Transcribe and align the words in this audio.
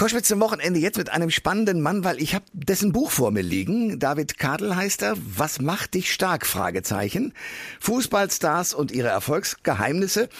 Koschwitz 0.00 0.28
zum 0.28 0.40
Wochenende 0.40 0.80
jetzt 0.80 0.96
mit 0.96 1.10
einem 1.10 1.28
spannenden 1.28 1.82
Mann, 1.82 2.04
weil 2.04 2.22
ich 2.22 2.34
habe 2.34 2.46
dessen 2.54 2.90
Buch 2.90 3.10
vor 3.10 3.32
mir 3.32 3.42
liegen. 3.42 3.98
David 3.98 4.38
Kadel 4.38 4.74
heißt 4.74 5.02
er. 5.02 5.14
Was 5.36 5.60
macht 5.60 5.92
dich 5.92 6.10
stark? 6.10 6.46
Fragezeichen. 6.46 7.34
Fußballstars 7.80 8.72
und 8.72 8.92
ihre 8.92 9.08
Erfolgsgeheimnisse. 9.08 10.30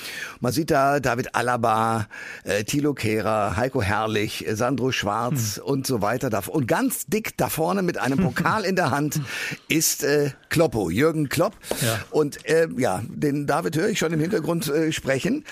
Man 0.40 0.52
sieht 0.52 0.70
da 0.70 0.98
David 0.98 1.34
Alaba, 1.34 2.06
äh, 2.44 2.64
Thilo 2.64 2.94
Kehrer, 2.94 3.58
Heiko 3.58 3.82
Herrlich, 3.82 4.48
äh, 4.48 4.56
Sandro 4.56 4.92
Schwarz 4.92 5.56
hm. 5.56 5.64
und 5.64 5.86
so 5.86 6.00
weiter. 6.00 6.30
Und 6.48 6.66
ganz 6.66 7.04
dick 7.04 7.36
da 7.36 7.50
vorne 7.50 7.82
mit 7.82 7.98
einem 7.98 8.18
Pokal 8.24 8.64
in 8.64 8.76
der 8.76 8.90
Hand 8.90 9.20
ist 9.68 10.04
äh, 10.04 10.30
Kloppo, 10.48 10.88
Jürgen 10.88 11.28
Klopp. 11.28 11.54
Ja. 11.82 12.00
Und 12.08 12.48
äh, 12.48 12.66
ja, 12.78 13.02
den 13.06 13.46
David 13.46 13.76
höre 13.76 13.90
ich 13.90 13.98
schon 13.98 14.14
im 14.14 14.20
Hintergrund 14.20 14.68
äh, 14.68 14.90
sprechen. 14.90 15.44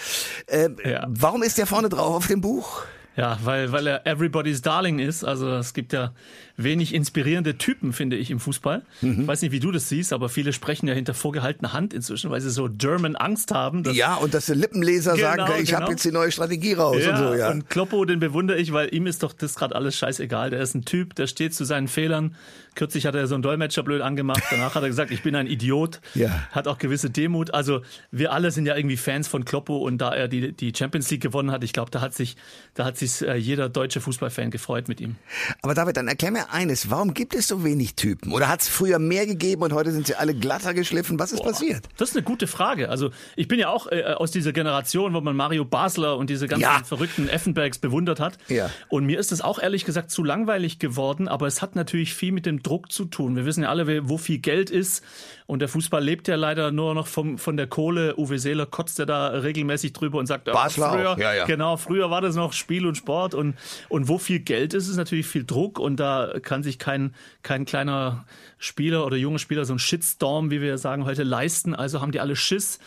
Äh, 0.46 0.70
ja. 0.82 1.06
Warum 1.10 1.42
ist 1.42 1.58
der 1.58 1.66
vorne 1.66 1.90
drauf 1.90 2.14
auf 2.14 2.26
dem 2.26 2.40
Buch? 2.40 2.86
Ja, 3.18 3.36
weil, 3.42 3.72
weil 3.72 3.84
er 3.88 4.06
Everybody's 4.06 4.62
Darling 4.62 5.00
ist. 5.00 5.24
Also 5.24 5.50
es 5.56 5.74
gibt 5.74 5.92
ja 5.92 6.12
wenig 6.58 6.92
inspirierende 6.92 7.56
Typen, 7.56 7.92
finde 7.92 8.16
ich, 8.16 8.30
im 8.30 8.40
Fußball. 8.40 8.82
Mhm. 9.00 9.22
Ich 9.22 9.26
weiß 9.26 9.42
nicht, 9.42 9.52
wie 9.52 9.60
du 9.60 9.70
das 9.70 9.88
siehst, 9.88 10.12
aber 10.12 10.28
viele 10.28 10.52
sprechen 10.52 10.88
ja 10.88 10.94
hinter 10.94 11.14
vorgehaltener 11.14 11.72
Hand 11.72 11.94
inzwischen, 11.94 12.30
weil 12.30 12.40
sie 12.40 12.50
so 12.50 12.68
German 12.70 13.16
Angst 13.16 13.52
haben. 13.52 13.84
ja, 13.92 14.16
und 14.16 14.34
dass 14.34 14.46
die 14.46 14.54
Lippenleser 14.54 15.14
genau, 15.14 15.36
sagen, 15.36 15.52
ich 15.62 15.70
genau. 15.70 15.82
habe 15.82 15.92
jetzt 15.92 16.04
die 16.04 16.12
neue 16.12 16.32
Strategie 16.32 16.74
raus 16.74 16.98
ja, 17.00 17.12
und 17.12 17.16
so. 17.16 17.34
Ja. 17.34 17.50
Und 17.50 17.70
Kloppo, 17.70 18.04
den 18.04 18.18
bewundere 18.18 18.58
ich, 18.58 18.72
weil 18.72 18.92
ihm 18.92 19.06
ist 19.06 19.22
doch 19.22 19.32
das 19.32 19.54
gerade 19.54 19.74
alles 19.76 19.96
scheißegal. 19.96 20.50
Der 20.50 20.60
ist 20.60 20.74
ein 20.74 20.84
Typ, 20.84 21.14
der 21.14 21.28
steht 21.28 21.54
zu 21.54 21.64
seinen 21.64 21.86
Fehlern. 21.86 22.34
Kürzlich 22.74 23.06
hat 23.06 23.14
er 23.14 23.26
so 23.26 23.34
einen 23.34 23.42
Dolmetscher 23.42 23.82
blöd 23.82 24.02
angemacht. 24.02 24.42
Danach 24.50 24.74
hat 24.74 24.82
er 24.82 24.88
gesagt, 24.88 25.10
ich 25.10 25.22
bin 25.22 25.34
ein 25.34 25.46
Idiot. 25.46 26.00
Ja. 26.14 26.46
Hat 26.50 26.68
auch 26.68 26.78
gewisse 26.78 27.10
Demut. 27.10 27.54
Also 27.54 27.82
wir 28.10 28.32
alle 28.32 28.50
sind 28.50 28.66
ja 28.66 28.76
irgendwie 28.76 28.96
Fans 28.96 29.28
von 29.28 29.44
Kloppo 29.44 29.78
und 29.78 29.98
da 29.98 30.12
er 30.14 30.28
die, 30.28 30.52
die 30.52 30.72
Champions 30.76 31.10
League 31.10 31.22
gewonnen 31.22 31.50
hat, 31.50 31.64
ich 31.64 31.72
glaube, 31.72 31.90
da 31.90 32.00
hat 32.00 32.14
sich, 32.14 32.36
da 32.74 32.84
hat 32.84 32.96
sich 32.96 33.22
äh, 33.22 33.36
jeder 33.36 33.68
deutsche 33.68 34.00
Fußballfan 34.00 34.50
gefreut 34.50 34.88
mit 34.88 35.00
ihm. 35.00 35.16
Aber 35.62 35.74
David, 35.74 35.96
dann 35.96 36.08
erklär 36.08 36.30
mir 36.30 36.47
eines, 36.50 36.90
warum 36.90 37.14
gibt 37.14 37.34
es 37.34 37.48
so 37.48 37.64
wenig 37.64 37.94
Typen? 37.94 38.32
Oder 38.32 38.48
hat 38.48 38.60
es 38.60 38.68
früher 38.68 38.98
mehr 38.98 39.26
gegeben 39.26 39.62
und 39.62 39.72
heute 39.72 39.92
sind 39.92 40.06
sie 40.06 40.14
alle 40.14 40.34
glatter 40.34 40.74
geschliffen? 40.74 41.18
Was 41.18 41.32
ist 41.32 41.42
Boah, 41.42 41.50
passiert? 41.50 41.84
Das 41.96 42.10
ist 42.10 42.16
eine 42.16 42.24
gute 42.24 42.46
Frage. 42.46 42.88
Also 42.88 43.10
ich 43.36 43.48
bin 43.48 43.58
ja 43.58 43.68
auch 43.68 43.86
äh, 43.90 44.02
aus 44.02 44.30
dieser 44.30 44.52
Generation, 44.52 45.14
wo 45.14 45.20
man 45.20 45.36
Mario 45.36 45.64
Basler 45.64 46.16
und 46.16 46.30
diese 46.30 46.48
ganzen 46.48 46.62
ja. 46.62 46.82
verrückten 46.84 47.28
Effenbergs 47.28 47.78
bewundert 47.78 48.20
hat. 48.20 48.38
Ja. 48.48 48.70
Und 48.88 49.06
mir 49.06 49.18
ist 49.18 49.32
das 49.32 49.40
auch 49.40 49.58
ehrlich 49.58 49.84
gesagt 49.84 50.10
zu 50.10 50.24
langweilig 50.24 50.78
geworden, 50.78 51.28
aber 51.28 51.46
es 51.46 51.62
hat 51.62 51.76
natürlich 51.76 52.14
viel 52.14 52.32
mit 52.32 52.46
dem 52.46 52.62
Druck 52.62 52.90
zu 52.92 53.04
tun. 53.04 53.36
Wir 53.36 53.44
wissen 53.44 53.62
ja 53.62 53.68
alle, 53.68 54.08
wo 54.08 54.18
viel 54.18 54.38
Geld 54.38 54.70
ist 54.70 55.02
und 55.46 55.60
der 55.60 55.68
Fußball 55.68 56.04
lebt 56.04 56.28
ja 56.28 56.36
leider 56.36 56.72
nur 56.72 56.94
noch 56.94 57.06
vom, 57.06 57.38
von 57.38 57.56
der 57.56 57.66
Kohle. 57.66 58.16
Uwe 58.18 58.38
Seeler 58.38 58.66
kotzt 58.66 58.98
ja 58.98 59.06
da 59.06 59.28
regelmäßig 59.28 59.94
drüber 59.94 60.18
und 60.18 60.26
sagt, 60.26 60.44
Basler 60.44 60.92
früher, 60.92 61.12
auch. 61.12 61.18
Ja, 61.18 61.32
ja. 61.32 61.44
genau, 61.46 61.76
früher 61.78 62.10
war 62.10 62.20
das 62.20 62.36
noch 62.36 62.52
Spiel 62.52 62.86
und 62.86 62.96
Sport 62.96 63.34
und, 63.34 63.54
und 63.88 64.08
wo 64.08 64.18
viel 64.18 64.40
Geld 64.40 64.74
ist, 64.74 64.88
ist 64.88 64.96
natürlich 64.96 65.26
viel 65.26 65.44
Druck 65.44 65.78
und 65.78 65.96
da 65.96 66.37
kann 66.40 66.62
sich 66.62 66.78
kein, 66.78 67.14
kein 67.42 67.64
kleiner 67.64 68.24
Spieler 68.58 69.04
oder 69.06 69.16
junger 69.16 69.38
Spieler 69.38 69.64
so 69.64 69.74
ein 69.74 69.78
Shitstorm, 69.78 70.50
wie 70.50 70.60
wir 70.60 70.78
sagen 70.78 71.04
heute, 71.04 71.22
leisten. 71.22 71.74
Also 71.74 72.00
haben 72.00 72.12
die 72.12 72.20
alle 72.20 72.36
Schiss 72.36 72.78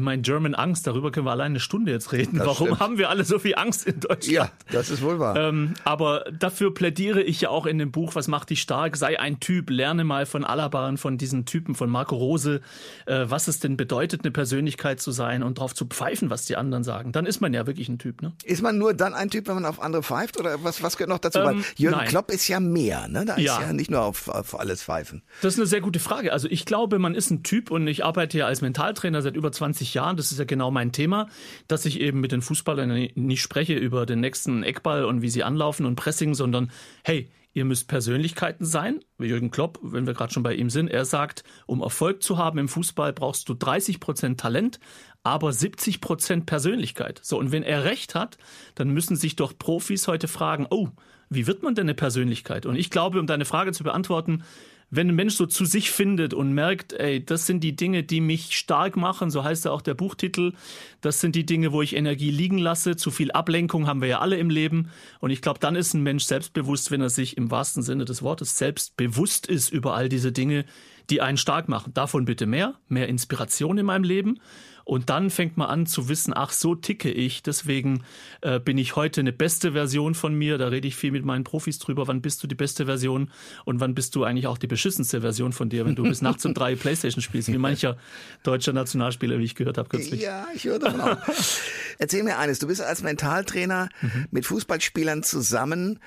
mein 0.00 0.22
German 0.22 0.54
Angst, 0.54 0.86
darüber 0.86 1.10
können 1.10 1.26
wir 1.26 1.32
allein 1.32 1.52
eine 1.52 1.60
Stunde 1.60 1.92
jetzt 1.92 2.12
reden. 2.12 2.38
Das 2.38 2.46
Warum 2.46 2.68
stimmt. 2.68 2.80
haben 2.80 2.98
wir 2.98 3.10
alle 3.10 3.24
so 3.24 3.38
viel 3.38 3.54
Angst 3.54 3.86
in 3.86 4.00
Deutschland? 4.00 4.26
Ja, 4.26 4.50
das 4.70 4.90
ist 4.90 5.02
wohl 5.02 5.18
wahr. 5.18 5.36
Ähm, 5.36 5.74
aber 5.84 6.24
dafür 6.38 6.72
plädiere 6.74 7.22
ich 7.22 7.42
ja 7.42 7.50
auch 7.50 7.66
in 7.66 7.78
dem 7.78 7.92
Buch, 7.92 8.14
was 8.14 8.28
macht 8.28 8.50
dich 8.50 8.62
stark? 8.62 8.96
Sei 8.96 9.18
ein 9.18 9.40
Typ, 9.40 9.70
lerne 9.70 10.04
mal 10.04 10.26
von 10.26 10.44
Alaba 10.44 10.88
und 10.88 10.98
von 10.98 11.18
diesen 11.18 11.44
Typen, 11.44 11.74
von 11.74 11.90
Marco 11.90 12.16
Rose, 12.16 12.60
äh, 13.06 13.24
was 13.26 13.48
es 13.48 13.60
denn 13.60 13.76
bedeutet, 13.76 14.22
eine 14.24 14.30
Persönlichkeit 14.30 15.00
zu 15.00 15.10
sein 15.10 15.42
und 15.42 15.58
darauf 15.58 15.74
zu 15.74 15.86
pfeifen, 15.86 16.30
was 16.30 16.44
die 16.44 16.56
anderen 16.56 16.84
sagen. 16.84 17.12
Dann 17.12 17.26
ist 17.26 17.40
man 17.40 17.52
ja 17.52 17.66
wirklich 17.66 17.88
ein 17.88 17.98
Typ. 17.98 18.22
Ne? 18.22 18.32
Ist 18.44 18.62
man 18.62 18.78
nur 18.78 18.94
dann 18.94 19.14
ein 19.14 19.30
Typ, 19.30 19.48
wenn 19.48 19.54
man 19.54 19.64
auf 19.64 19.80
andere 19.80 20.02
pfeift? 20.02 20.38
Oder 20.38 20.62
was, 20.64 20.82
was 20.82 20.96
gehört 20.96 21.10
noch 21.10 21.18
dazu? 21.18 21.38
Ähm, 21.40 21.64
Jürgen 21.76 21.98
nein. 21.98 22.08
Klopp 22.08 22.30
ist 22.30 22.48
ja 22.48 22.60
mehr. 22.60 23.08
Ne? 23.08 23.24
Da 23.24 23.36
ja. 23.36 23.58
ist 23.58 23.66
ja 23.66 23.72
nicht 23.72 23.90
nur 23.90 24.02
auf, 24.02 24.28
auf 24.28 24.58
alles 24.58 24.82
pfeifen. 24.82 25.22
Das 25.42 25.54
ist 25.54 25.60
eine 25.60 25.66
sehr 25.66 25.80
gute 25.80 25.98
Frage. 25.98 26.32
Also 26.32 26.48
ich 26.48 26.64
glaube, 26.64 26.98
man 26.98 27.14
ist 27.14 27.30
ein 27.30 27.42
Typ 27.42 27.70
und 27.70 27.86
ich 27.86 28.04
arbeite 28.04 28.38
ja 28.38 28.46
als 28.46 28.60
Mentaltrainer 28.60 29.22
seit 29.22 29.36
über 29.36 29.52
20 29.52 29.81
Jahren. 29.92 30.16
Das 30.16 30.32
ist 30.32 30.38
ja 30.38 30.46
genau 30.46 30.62
genau 30.62 30.70
mein 30.70 30.92
Thema, 30.92 31.28
dass 31.66 31.86
ich 31.86 31.98
eben 31.98 32.20
mit 32.20 32.30
den 32.30 32.40
Fußballern 32.40 33.08
nicht 33.16 33.42
spreche 33.42 33.74
über 33.74 34.06
den 34.06 34.20
nächsten 34.20 34.62
Eckball 34.62 35.04
und 35.04 35.20
wie 35.20 35.28
sie 35.28 35.42
anlaufen 35.42 35.86
und 35.86 35.96
Pressing, 35.96 36.34
sondern 36.34 36.70
hey, 37.02 37.28
ihr 37.52 37.64
müsst 37.64 37.88
Persönlichkeiten 37.88 38.64
sein. 38.64 39.00
Jürgen 39.18 39.50
Klopp, 39.50 39.80
wenn 39.82 40.06
wir 40.06 40.14
gerade 40.14 40.32
schon 40.32 40.44
bei 40.44 40.54
ihm 40.54 40.70
sind, 40.70 40.86
er 40.86 41.04
sagt, 41.04 41.42
um 41.66 41.82
Erfolg 41.82 42.22
zu 42.22 42.38
haben 42.38 42.58
im 42.58 42.68
Fußball 42.68 43.12
brauchst 43.12 43.48
du 43.48 43.54
30 43.54 43.98
Prozent 43.98 44.38
Talent, 44.38 44.78
aber 45.24 45.52
70 45.52 46.00
Prozent 46.00 46.46
Persönlichkeit. 46.46 47.18
So, 47.24 47.36
und 47.40 47.50
wenn 47.50 47.64
er 47.64 47.82
recht 47.82 48.14
hat, 48.14 48.38
dann 48.76 48.90
müssen 48.90 49.16
sich 49.16 49.34
doch 49.34 49.58
Profis 49.58 50.06
heute 50.06 50.28
fragen, 50.28 50.68
oh, 50.70 50.90
wie 51.28 51.48
wird 51.48 51.64
man 51.64 51.74
denn 51.74 51.86
eine 51.86 51.94
Persönlichkeit? 51.94 52.66
Und 52.66 52.76
ich 52.76 52.88
glaube, 52.90 53.18
um 53.18 53.26
deine 53.26 53.46
Frage 53.46 53.72
zu 53.72 53.82
beantworten, 53.82 54.44
wenn 54.92 55.08
ein 55.08 55.14
Mensch 55.14 55.34
so 55.36 55.46
zu 55.46 55.64
sich 55.64 55.90
findet 55.90 56.34
und 56.34 56.52
merkt, 56.52 56.92
ey, 56.92 57.24
das 57.24 57.46
sind 57.46 57.64
die 57.64 57.74
Dinge, 57.74 58.02
die 58.02 58.20
mich 58.20 58.56
stark 58.56 58.94
machen, 58.94 59.30
so 59.30 59.42
heißt 59.42 59.64
ja 59.64 59.70
auch 59.70 59.80
der 59.80 59.94
Buchtitel, 59.94 60.52
das 61.00 61.18
sind 61.20 61.34
die 61.34 61.46
Dinge, 61.46 61.72
wo 61.72 61.80
ich 61.80 61.96
Energie 61.96 62.30
liegen 62.30 62.58
lasse, 62.58 62.94
zu 62.94 63.10
viel 63.10 63.32
Ablenkung 63.32 63.86
haben 63.86 64.02
wir 64.02 64.08
ja 64.08 64.18
alle 64.20 64.36
im 64.36 64.50
Leben 64.50 64.90
und 65.20 65.30
ich 65.30 65.40
glaube, 65.40 65.58
dann 65.60 65.76
ist 65.76 65.94
ein 65.94 66.02
Mensch 66.02 66.24
selbstbewusst, 66.24 66.90
wenn 66.90 67.00
er 67.00 67.08
sich 67.08 67.38
im 67.38 67.50
wahrsten 67.50 67.82
Sinne 67.82 68.04
des 68.04 68.22
Wortes 68.22 68.58
selbstbewusst 68.58 69.46
ist 69.46 69.70
über 69.70 69.94
all 69.94 70.10
diese 70.10 70.30
Dinge, 70.30 70.66
die 71.08 71.22
einen 71.22 71.38
stark 71.38 71.68
machen. 71.68 71.94
Davon 71.94 72.26
bitte 72.26 72.46
mehr, 72.46 72.74
mehr 72.88 73.08
Inspiration 73.08 73.78
in 73.78 73.86
meinem 73.86 74.04
Leben 74.04 74.40
und 74.84 75.10
dann 75.10 75.30
fängt 75.30 75.56
man 75.56 75.68
an 75.68 75.86
zu 75.86 76.08
wissen, 76.08 76.32
ach, 76.34 76.50
so 76.50 76.74
ticke 76.74 77.10
ich. 77.10 77.42
Deswegen 77.42 78.02
äh, 78.40 78.58
bin 78.58 78.78
ich 78.78 78.96
heute 78.96 79.20
eine 79.20 79.32
beste 79.32 79.72
Version 79.72 80.14
von 80.14 80.34
mir. 80.34 80.58
Da 80.58 80.68
rede 80.68 80.88
ich 80.88 80.96
viel 80.96 81.12
mit 81.12 81.24
meinen 81.24 81.44
Profis 81.44 81.78
drüber. 81.78 82.08
Wann 82.08 82.20
bist 82.20 82.42
du 82.42 82.46
die 82.46 82.54
beste 82.54 82.86
Version 82.86 83.30
und 83.64 83.80
wann 83.80 83.94
bist 83.94 84.14
du 84.14 84.24
eigentlich 84.24 84.46
auch 84.46 84.58
die 84.58 84.66
beschissenste 84.66 85.20
Version 85.20 85.52
von 85.52 85.68
dir, 85.68 85.86
wenn 85.86 85.94
du 85.94 86.02
bis 86.02 86.22
nachts 86.22 86.44
um 86.44 86.54
drei 86.54 86.74
Playstation 86.74 87.22
spielst, 87.22 87.52
wie 87.52 87.58
mancher 87.58 87.96
deutscher 88.42 88.72
Nationalspieler, 88.72 89.38
wie 89.38 89.44
ich 89.44 89.54
gehört 89.54 89.78
habe 89.78 89.88
kürzlich. 89.88 90.20
Ja, 90.20 90.46
ich 90.54 90.64
höre 90.64 90.78
davon 90.78 91.00
auch. 91.00 91.16
Erzähl 91.98 92.22
mir 92.22 92.38
eines. 92.38 92.58
Du 92.58 92.66
bist 92.66 92.82
als 92.82 93.02
Mentaltrainer 93.02 93.88
mhm. 94.00 94.26
mit 94.30 94.46
Fußballspielern 94.46 95.22
zusammen. 95.22 96.00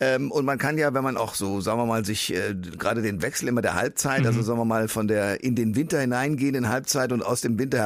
Ähm, 0.00 0.30
und 0.30 0.44
man 0.44 0.58
kann 0.58 0.78
ja, 0.78 0.94
wenn 0.94 1.04
man 1.04 1.16
auch 1.16 1.34
so, 1.34 1.60
sagen 1.60 1.78
wir 1.78 1.86
mal, 1.86 2.04
sich 2.04 2.34
äh, 2.34 2.54
gerade 2.54 3.02
den 3.02 3.22
Wechsel 3.22 3.48
immer 3.48 3.62
der 3.62 3.74
Halbzeit, 3.74 4.18
also 4.18 4.32
mhm. 4.32 4.38
also 4.38 4.42
sagen 4.42 4.58
wir 4.58 4.64
mal 4.64 4.88
von 4.88 5.06
der 5.06 5.44
in 5.44 5.54
den 5.54 5.76
Winter 5.76 6.00
hineingehenden 6.00 6.68
Halbzeit 6.68 7.12
und 7.12 7.24
aus 7.24 7.40
dem 7.40 7.58
Winter 7.58 7.78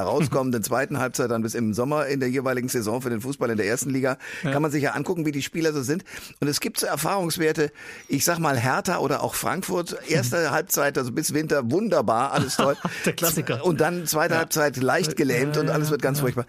herauskommenden 0.46 0.62
zweiten 0.62 0.98
Halbzeit 0.98 1.30
dann 1.30 1.42
bis 1.42 1.54
im 1.54 1.74
Sommer 1.74 2.06
in 2.06 2.20
der 2.20 2.30
jeweiligen 2.30 2.68
Saison 2.68 3.02
für 3.02 3.10
den 3.10 3.20
Fußball 3.20 3.50
in 3.50 3.56
der 3.56 3.66
ersten 3.66 3.90
Liga, 3.90 4.18
ja. 4.42 4.52
kann 4.52 4.62
man 4.62 4.70
sich 4.70 4.82
ja 4.82 4.92
angucken, 4.92 5.26
wie 5.26 5.32
die 5.32 5.42
Spieler 5.42 5.72
so 5.72 5.82
sind. 5.82 6.04
Und 6.40 6.48
es 6.48 6.60
gibt 6.60 6.80
so 6.80 6.86
Erfahrungswerte, 6.86 7.70
ich 8.08 8.24
sag 8.24 8.38
mal 8.38 8.58
Hertha 8.58 8.98
oder 8.98 9.22
auch 9.22 9.34
Frankfurt, 9.34 9.96
erste 10.08 10.36
mhm. 10.36 10.50
Halbzeit, 10.50 10.98
also 10.98 11.12
bis 11.12 11.34
Winter, 11.34 11.70
wunderbar, 11.70 12.32
alles 12.32 12.56
toll. 12.56 12.76
der 13.04 13.12
Klassiker. 13.12 13.64
Und 13.64 13.80
dann 13.80 14.06
zweite 14.06 14.34
ja. 14.34 14.40
Halbzeit 14.40 14.76
leicht 14.76 15.16
gelähmt 15.16 15.56
und 15.56 15.68
alles 15.68 15.90
wird 15.90 16.02
ganz 16.02 16.20
furchtbar. 16.20 16.46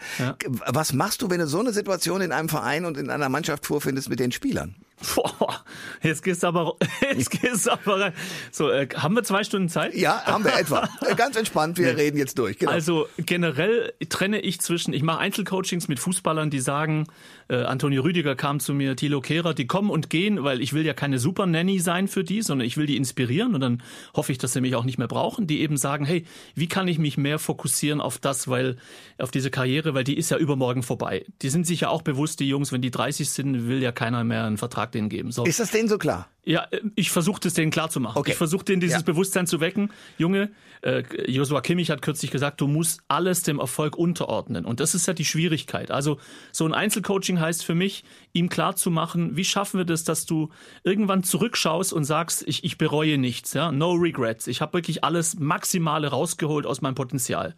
Was 0.68 0.94
machst 0.94 1.22
du, 1.22 1.30
wenn 1.30 1.40
du 1.40 1.48
so 1.48 1.60
eine 1.60 1.74
Situation 1.74 2.22
in 2.22 2.32
einem 2.32 2.50
Verein 2.50 2.86
und 2.86 2.98
in 2.98 3.10
einer 3.10 3.30
Mannschaft 3.30 3.66
vorfindest 3.66 4.10
mit 4.10 4.20
den 4.20 4.32
Spielern? 4.32 4.76
Boah, 5.16 5.64
jetzt 6.02 6.24
gehst 6.24 6.42
du 6.42 6.48
aber, 6.48 6.76
jetzt 7.16 7.30
gehst 7.30 7.68
du 7.68 7.72
aber 7.72 8.00
rein. 8.00 8.14
So, 8.52 8.72
äh, 8.72 8.88
haben 8.96 9.16
wir 9.16 9.24
zwei 9.24 9.44
Stunden 9.44 9.70
Zeit? 9.70 9.94
Ja, 9.94 10.24
haben 10.26 10.44
wir 10.44 10.58
etwa. 10.58 10.88
Äh, 11.08 11.16
ganz 11.16 11.36
entspannt, 11.36 11.78
wir 11.78 11.94
nee. 11.94 12.02
reden 12.02 12.18
jetzt 12.18 12.40
durch. 12.40 12.58
Genau. 12.58 12.72
Also 12.72 13.08
generell 13.18 13.94
trenne 14.10 14.40
ich 14.40 14.60
zwischen, 14.60 14.94
ich 14.94 15.04
mache 15.04 15.20
Einzelcoachings 15.20 15.88
mit 15.88 16.00
Fußballern, 16.00 16.50
die 16.50 16.60
sagen, 16.60 17.08
äh, 17.50 17.64
Antonio 17.64 18.02
Rüdiger 18.04 18.36
kam 18.36 18.60
zu 18.60 18.74
mir, 18.74 18.96
Thilo 18.96 19.22
Kehrer, 19.22 19.54
die 19.54 19.68
kommen 19.68 19.90
und 19.90 20.10
gehen, 20.10 20.44
weil 20.44 20.62
ich 20.62 20.74
will 20.74 20.86
ja 20.86 20.94
keine 20.94 21.20
Super 21.20 21.46
Nanny 21.46 21.80
sein 21.80 22.08
für 22.08 22.24
die, 22.24 22.42
sondern 22.42 22.68
ich 22.68 22.78
will 22.78 22.86
die 22.86 22.98
inspirieren 22.98 23.56
und 23.56 23.62
dann 23.62 23.84
hoffe 24.16 24.32
ich, 24.32 24.38
dass 24.38 24.54
sie 24.54 24.62
mich 24.62 24.76
auch 24.76 24.84
nicht 24.84 24.98
mehr 24.98 25.08
brauchen, 25.08 25.48
die 25.48 25.62
eben 25.62 25.78
sagen, 25.78 26.06
hey, 26.06 26.26
wie 26.56 26.68
kann 26.68 26.88
ich 26.88 27.00
mich 27.00 27.18
mehr 27.18 27.40
fokussieren 27.40 28.02
auf 28.02 28.18
das, 28.18 28.48
weil, 28.48 28.78
auf 29.18 29.32
diese 29.32 29.52
Karriere, 29.52 29.94
weil 29.94 30.04
die 30.04 30.18
ist 30.18 30.32
ja 30.32 30.38
übermorgen 30.38 30.84
vorbei. 30.84 31.26
Die 31.42 31.50
sind 31.50 31.68
sich 31.68 31.82
ja 31.82 31.90
auch 31.90 32.02
bewusst, 32.02 32.40
die 32.40 32.48
Jungs, 32.48 32.72
wenn 32.72 32.82
die 32.82 32.92
30 32.92 33.30
sind, 33.30 33.68
will 33.68 33.82
ja 33.82 33.92
keiner 33.92 34.24
mehr 34.24 34.46
einen 34.46 34.58
Vertrag 34.58 34.92
denen 34.92 35.10
geben. 35.10 35.32
So. 35.32 35.46
Ist 35.46 35.60
das 35.60 35.72
denen 35.72 35.88
so 35.90 35.98
klar? 35.98 36.28
Ja, 36.48 36.66
äh, 36.72 36.82
ich 36.96 37.12
versuche 37.12 37.42
das 37.42 37.54
denen 37.54 37.72
klar 37.72 37.90
zu 37.90 38.00
machen. 38.00 38.18
Okay. 38.18 38.32
Ich 38.32 38.38
versuche 38.38 38.64
denen 38.64 38.80
dieses 38.80 38.98
ja. 38.98 39.04
Bewusstsein 39.04 39.48
zu 39.48 39.60
wecken. 39.60 39.92
Junge, 40.18 40.50
äh, 40.82 41.04
Joshua 41.30 41.60
Kimmich 41.62 41.92
hat 41.92 42.02
kürzlich 42.02 42.32
gesagt, 42.32 42.62
du 42.62 42.68
musst 42.68 43.02
alles 43.10 43.44
dem 43.44 43.60
Erfolg 43.60 43.98
unterordnen. 43.98 44.64
Und 44.66 44.80
das 44.80 44.96
ist 44.96 45.08
ja 45.08 45.14
die 45.14 45.26
Schwierigkeit. 45.26 45.92
Also 45.92 46.20
so 46.54 46.66
ein 46.66 46.74
Einzelcoaching 46.74 47.40
heißt 47.40 47.66
für 47.66 47.76
mich, 47.76 48.06
ihm 48.32 48.48
klar 48.48 48.78
zu 48.78 48.90
machen, 48.90 49.36
wie 49.36 49.44
schaffen 49.44 49.78
wir 49.80 49.86
das, 49.86 50.06
dass 50.06 50.26
du 50.26 50.50
irgendwann 50.84 51.24
zurückschaust 51.24 51.92
und 51.92 52.06
sagst, 52.06 52.48
ich, 52.48 52.64
ich 52.64 52.78
bereue 52.78 53.18
nichts. 53.18 53.54
Ja? 53.54 53.74
No 53.74 53.92
regrets. 53.92 54.48
Ich 54.48 54.62
habe 54.62 54.74
wirklich 54.74 55.04
alles 55.04 55.38
Maximale 55.38 56.08
rausgeholt 56.08 56.66
aus 56.66 56.82
meinem 56.82 56.96
Potenzial. 56.96 57.56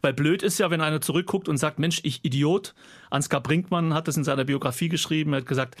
Weil 0.00 0.12
blöd 0.12 0.42
ist 0.42 0.58
ja, 0.58 0.70
wenn 0.70 0.80
einer 0.80 1.00
zurückguckt 1.00 1.48
und 1.48 1.56
sagt, 1.56 1.78
Mensch, 1.78 2.00
ich 2.02 2.24
Idiot. 2.24 2.74
Ansgar 3.10 3.42
Brinkmann 3.42 3.92
hat 3.92 4.08
das 4.08 4.16
in 4.16 4.24
seiner 4.24 4.44
Biografie 4.44 4.88
geschrieben. 4.88 5.34
Er 5.34 5.38
hat 5.38 5.46
gesagt, 5.46 5.76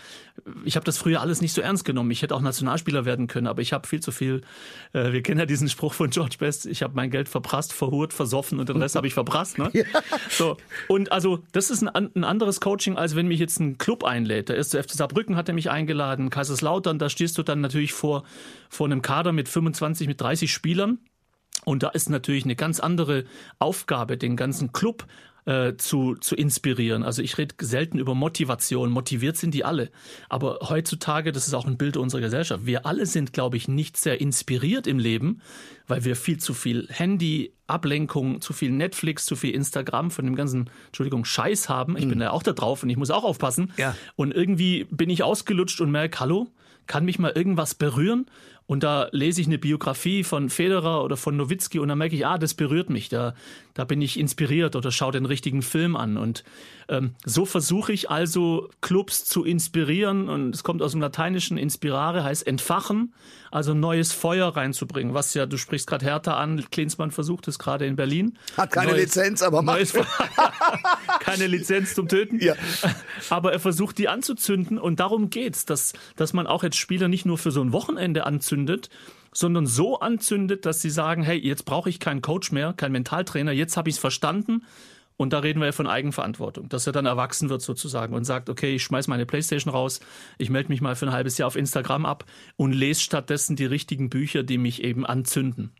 ich 0.64 0.76
habe 0.76 0.84
das 0.84 0.98
früher 0.98 1.20
alles 1.20 1.40
nicht 1.40 1.52
so 1.52 1.62
ernst 1.62 1.84
genommen. 1.84 2.10
Ich 2.10 2.22
hätte 2.22 2.34
auch 2.34 2.40
Nationalspieler 2.40 3.04
werden 3.04 3.26
können, 3.26 3.46
aber 3.46 3.62
ich 3.62 3.72
habe 3.72 3.86
viel 3.88 4.00
zu 4.00 4.12
viel, 4.12 4.42
äh, 4.92 5.12
wir 5.12 5.22
kennen 5.22 5.40
ja 5.40 5.46
diesen 5.46 5.68
Spruch 5.68 5.94
von 5.94 6.10
George 6.10 6.36
Best, 6.38 6.66
ich 6.66 6.82
habe 6.82 6.94
mein 6.94 7.10
Geld 7.10 7.28
verprasst, 7.28 7.72
verhurt, 7.72 8.12
versoffen 8.12 8.60
und 8.60 8.68
den 8.68 8.76
Rest 8.76 8.96
habe 8.96 9.06
ich 9.06 9.14
verprasst. 9.14 9.58
Ne? 9.58 9.70
Ja. 9.82 9.84
So, 10.28 10.58
und 10.88 11.10
also 11.12 11.40
das 11.52 11.70
ist 11.70 11.82
ein, 11.82 12.10
ein 12.14 12.24
anderes 12.24 12.60
Coaching, 12.60 12.96
als 12.96 13.16
wenn 13.16 13.26
mich 13.26 13.40
jetzt 13.40 13.58
ein 13.58 13.78
Club 13.78 14.04
einlädt. 14.04 14.48
Der 14.48 14.56
erste 14.56 14.82
FC 14.82 14.92
Saarbrücken 14.92 15.34
hat 15.34 15.48
er 15.48 15.54
mich 15.54 15.70
eingeladen, 15.70 16.30
Kaiserslautern, 16.30 16.98
da 16.98 17.08
stehst 17.08 17.38
du 17.38 17.42
dann 17.42 17.60
natürlich 17.60 17.92
vor, 17.92 18.22
vor 18.68 18.86
einem 18.86 19.02
Kader 19.02 19.32
mit 19.32 19.48
25, 19.48 20.06
mit 20.08 20.20
30 20.20 20.52
Spielern. 20.52 20.98
Und 21.64 21.82
da 21.82 21.90
ist 21.90 22.10
natürlich 22.10 22.44
eine 22.44 22.56
ganz 22.56 22.80
andere 22.80 23.24
Aufgabe, 23.58 24.16
den 24.16 24.36
ganzen 24.36 24.72
Club 24.72 25.06
äh, 25.44 25.76
zu, 25.76 26.14
zu 26.14 26.36
inspirieren. 26.36 27.02
Also 27.02 27.22
ich 27.22 27.36
rede 27.38 27.54
selten 27.60 27.98
über 27.98 28.14
Motivation. 28.14 28.90
Motiviert 28.90 29.36
sind 29.36 29.54
die 29.54 29.64
alle. 29.64 29.90
Aber 30.28 30.58
heutzutage, 30.62 31.32
das 31.32 31.46
ist 31.46 31.54
auch 31.54 31.66
ein 31.66 31.76
Bild 31.76 31.96
unserer 31.96 32.20
Gesellschaft, 32.20 32.66
wir 32.66 32.86
alle 32.86 33.06
sind, 33.06 33.32
glaube 33.32 33.56
ich, 33.56 33.68
nicht 33.68 33.96
sehr 33.96 34.20
inspiriert 34.20 34.86
im 34.86 34.98
Leben, 34.98 35.40
weil 35.88 36.04
wir 36.04 36.16
viel 36.16 36.38
zu 36.38 36.54
viel 36.54 36.86
Handy, 36.90 37.54
Ablenkung, 37.66 38.40
zu 38.40 38.52
viel 38.52 38.70
Netflix, 38.70 39.24
zu 39.24 39.34
viel 39.34 39.54
Instagram 39.54 40.10
von 40.10 40.24
dem 40.24 40.36
ganzen, 40.36 40.70
Entschuldigung, 40.86 41.24
Scheiß 41.24 41.68
haben. 41.68 41.96
Ich 41.96 42.04
mhm. 42.04 42.10
bin 42.10 42.20
ja 42.20 42.30
auch 42.30 42.42
da 42.42 42.52
drauf 42.52 42.82
und 42.82 42.90
ich 42.90 42.96
muss 42.96 43.10
auch 43.10 43.24
aufpassen. 43.24 43.72
Ja. 43.76 43.96
Und 44.14 44.32
irgendwie 44.32 44.84
bin 44.90 45.10
ich 45.10 45.22
ausgelutscht 45.22 45.80
und 45.80 45.90
merke, 45.90 46.20
hallo, 46.20 46.48
kann 46.86 47.04
mich 47.04 47.18
mal 47.18 47.32
irgendwas 47.32 47.74
berühren? 47.74 48.26
Und 48.66 48.82
da 48.82 49.08
lese 49.12 49.40
ich 49.40 49.46
eine 49.46 49.58
Biografie 49.58 50.24
von 50.24 50.48
Federer 50.48 51.04
oder 51.04 51.16
von 51.16 51.36
Nowitzki 51.36 51.78
und 51.78 51.88
dann 51.88 51.98
merke 51.98 52.14
ich, 52.14 52.26
ah, 52.26 52.38
das 52.38 52.54
berührt 52.54 52.90
mich, 52.90 53.08
da, 53.08 53.34
da 53.74 53.84
bin 53.84 54.00
ich 54.02 54.18
inspiriert 54.18 54.76
oder 54.76 54.90
schaue 54.90 55.12
den 55.12 55.24
richtigen 55.24 55.62
Film 55.62 55.96
an. 55.96 56.16
Und 56.16 56.44
ähm, 56.88 57.14
so 57.24 57.44
versuche 57.46 57.92
ich 57.92 58.10
also 58.10 58.68
Clubs 58.80 59.24
zu 59.24 59.44
inspirieren 59.44 60.28
und 60.28 60.54
es 60.54 60.62
kommt 60.62 60.82
aus 60.82 60.92
dem 60.92 61.00
Lateinischen, 61.00 61.56
inspirare 61.56 62.24
heißt 62.24 62.46
entfachen, 62.46 63.14
also 63.50 63.74
neues 63.74 64.12
Feuer 64.12 64.48
reinzubringen, 64.48 65.14
was 65.14 65.32
ja, 65.34 65.46
du 65.46 65.56
sprichst 65.56 65.86
gerade 65.86 66.04
Hertha 66.04 66.36
an, 66.36 66.64
Klinsmann 66.70 67.10
versucht 67.10 67.48
es 67.48 67.58
gerade 67.58 67.86
in 67.86 67.96
Berlin. 67.96 68.38
Hat 68.56 68.72
keine 68.72 68.92
neues, 68.92 69.14
Lizenz, 69.14 69.42
aber 69.42 69.62
macht. 69.62 69.94
keine 71.20 71.46
Lizenz 71.46 71.94
zum 71.94 72.08
Töten. 72.08 72.40
Ja. 72.40 72.54
Aber 73.30 73.52
er 73.52 73.60
versucht 73.60 73.98
die 73.98 74.08
anzuzünden 74.08 74.78
und 74.78 75.00
darum 75.00 75.30
geht's, 75.30 75.64
dass, 75.64 75.92
dass 76.16 76.32
man 76.32 76.46
auch 76.46 76.62
jetzt 76.62 76.76
Spieler 76.76 77.08
nicht 77.08 77.26
nur 77.26 77.38
für 77.38 77.50
so 77.50 77.62
ein 77.62 77.72
Wochenende 77.72 78.26
anzündet, 78.26 78.90
sondern 79.32 79.66
so 79.66 79.98
anzündet, 80.00 80.66
dass 80.66 80.80
sie 80.80 80.90
sagen, 80.90 81.22
hey, 81.22 81.38
jetzt 81.38 81.64
brauche 81.64 81.88
ich 81.88 82.00
keinen 82.00 82.22
Coach 82.22 82.52
mehr, 82.52 82.72
keinen 82.72 82.92
Mentaltrainer, 82.92 83.52
jetzt 83.52 83.76
habe 83.76 83.88
ich 83.88 83.96
es 83.96 84.00
verstanden. 84.00 84.64
Und 85.16 85.32
da 85.32 85.40
reden 85.40 85.60
wir 85.60 85.66
ja 85.66 85.72
von 85.72 85.86
Eigenverantwortung, 85.86 86.68
dass 86.68 86.86
er 86.86 86.92
dann 86.92 87.06
erwachsen 87.06 87.48
wird 87.48 87.62
sozusagen 87.62 88.14
und 88.14 88.24
sagt, 88.24 88.48
okay, 88.48 88.74
ich 88.74 88.82
schmeiß 88.82 89.08
meine 89.08 89.26
Playstation 89.26 89.72
raus, 89.72 90.00
ich 90.38 90.50
melde 90.50 90.70
mich 90.70 90.80
mal 90.80 90.96
für 90.96 91.06
ein 91.06 91.12
halbes 91.12 91.38
Jahr 91.38 91.46
auf 91.46 91.56
Instagram 91.56 92.06
ab 92.06 92.24
und 92.56 92.72
lese 92.72 93.00
stattdessen 93.00 93.54
die 93.54 93.66
richtigen 93.66 94.10
Bücher, 94.10 94.42
die 94.42 94.58
mich 94.58 94.82
eben 94.82 95.06
anzünden. 95.06 95.72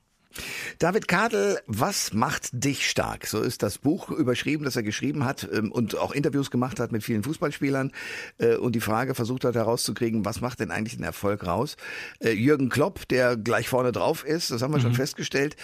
David 0.79 1.09
Kadel, 1.09 1.61
was 1.67 2.13
macht 2.13 2.49
dich 2.53 2.89
stark? 2.89 3.27
So 3.27 3.41
ist 3.41 3.63
das 3.63 3.79
Buch 3.79 4.11
überschrieben, 4.11 4.65
das 4.65 4.77
er 4.77 4.83
geschrieben 4.83 5.25
hat 5.25 5.49
ähm, 5.53 5.73
und 5.73 5.97
auch 5.97 6.13
Interviews 6.13 6.51
gemacht 6.51 6.81
hat 6.81 6.93
mit 6.93 7.03
vielen 7.03 7.23
Fußballspielern 7.23 7.93
äh, 8.39 8.57
und 8.57 8.75
die 8.75 8.81
Frage 8.81 9.15
versucht 9.15 9.45
hat 9.45 9.55
herauszukriegen, 9.55 10.25
was 10.25 10.41
macht 10.41 10.61
denn 10.61 10.71
eigentlich 10.71 10.97
den 10.97 11.05
Erfolg 11.05 11.47
raus? 11.47 11.77
Äh, 12.21 12.33
Jürgen 12.33 12.69
Klopp, 12.69 13.09
der 13.09 13.37
gleich 13.37 13.69
vorne 13.69 13.93
drauf 13.93 14.25
ist, 14.25 14.51
das 14.51 14.63
haben 14.63 14.73
wir 14.73 14.79
mhm. 14.79 14.83
schon 14.83 14.95
festgestellt, 14.95 15.57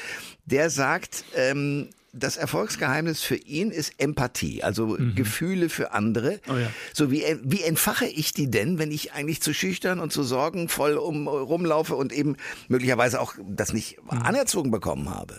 der 0.44 0.70
sagt, 0.70 1.24
ähm, 1.34 1.90
das 2.12 2.36
Erfolgsgeheimnis 2.36 3.22
für 3.22 3.36
ihn 3.36 3.70
ist 3.70 3.92
Empathie, 3.98 4.62
also 4.62 4.96
mhm. 4.98 5.14
Gefühle 5.14 5.68
für 5.68 5.92
andere. 5.92 6.40
Oh 6.48 6.56
ja. 6.56 6.70
So 6.92 7.10
wie, 7.10 7.24
wie 7.42 7.62
entfache 7.62 8.06
ich 8.06 8.32
die 8.32 8.50
denn, 8.50 8.78
wenn 8.78 8.90
ich 8.90 9.12
eigentlich 9.12 9.42
zu 9.42 9.52
schüchtern 9.52 10.00
und 10.00 10.12
zu 10.12 10.22
sorgenvoll 10.22 10.94
um, 10.94 11.28
rumlaufe 11.28 11.94
und 11.94 12.12
eben 12.12 12.36
möglicherweise 12.68 13.20
auch 13.20 13.34
das 13.46 13.72
nicht 13.72 13.98
mhm. 14.02 14.22
anerzogen 14.22 14.70
bekommen 14.70 15.10
habe? 15.10 15.38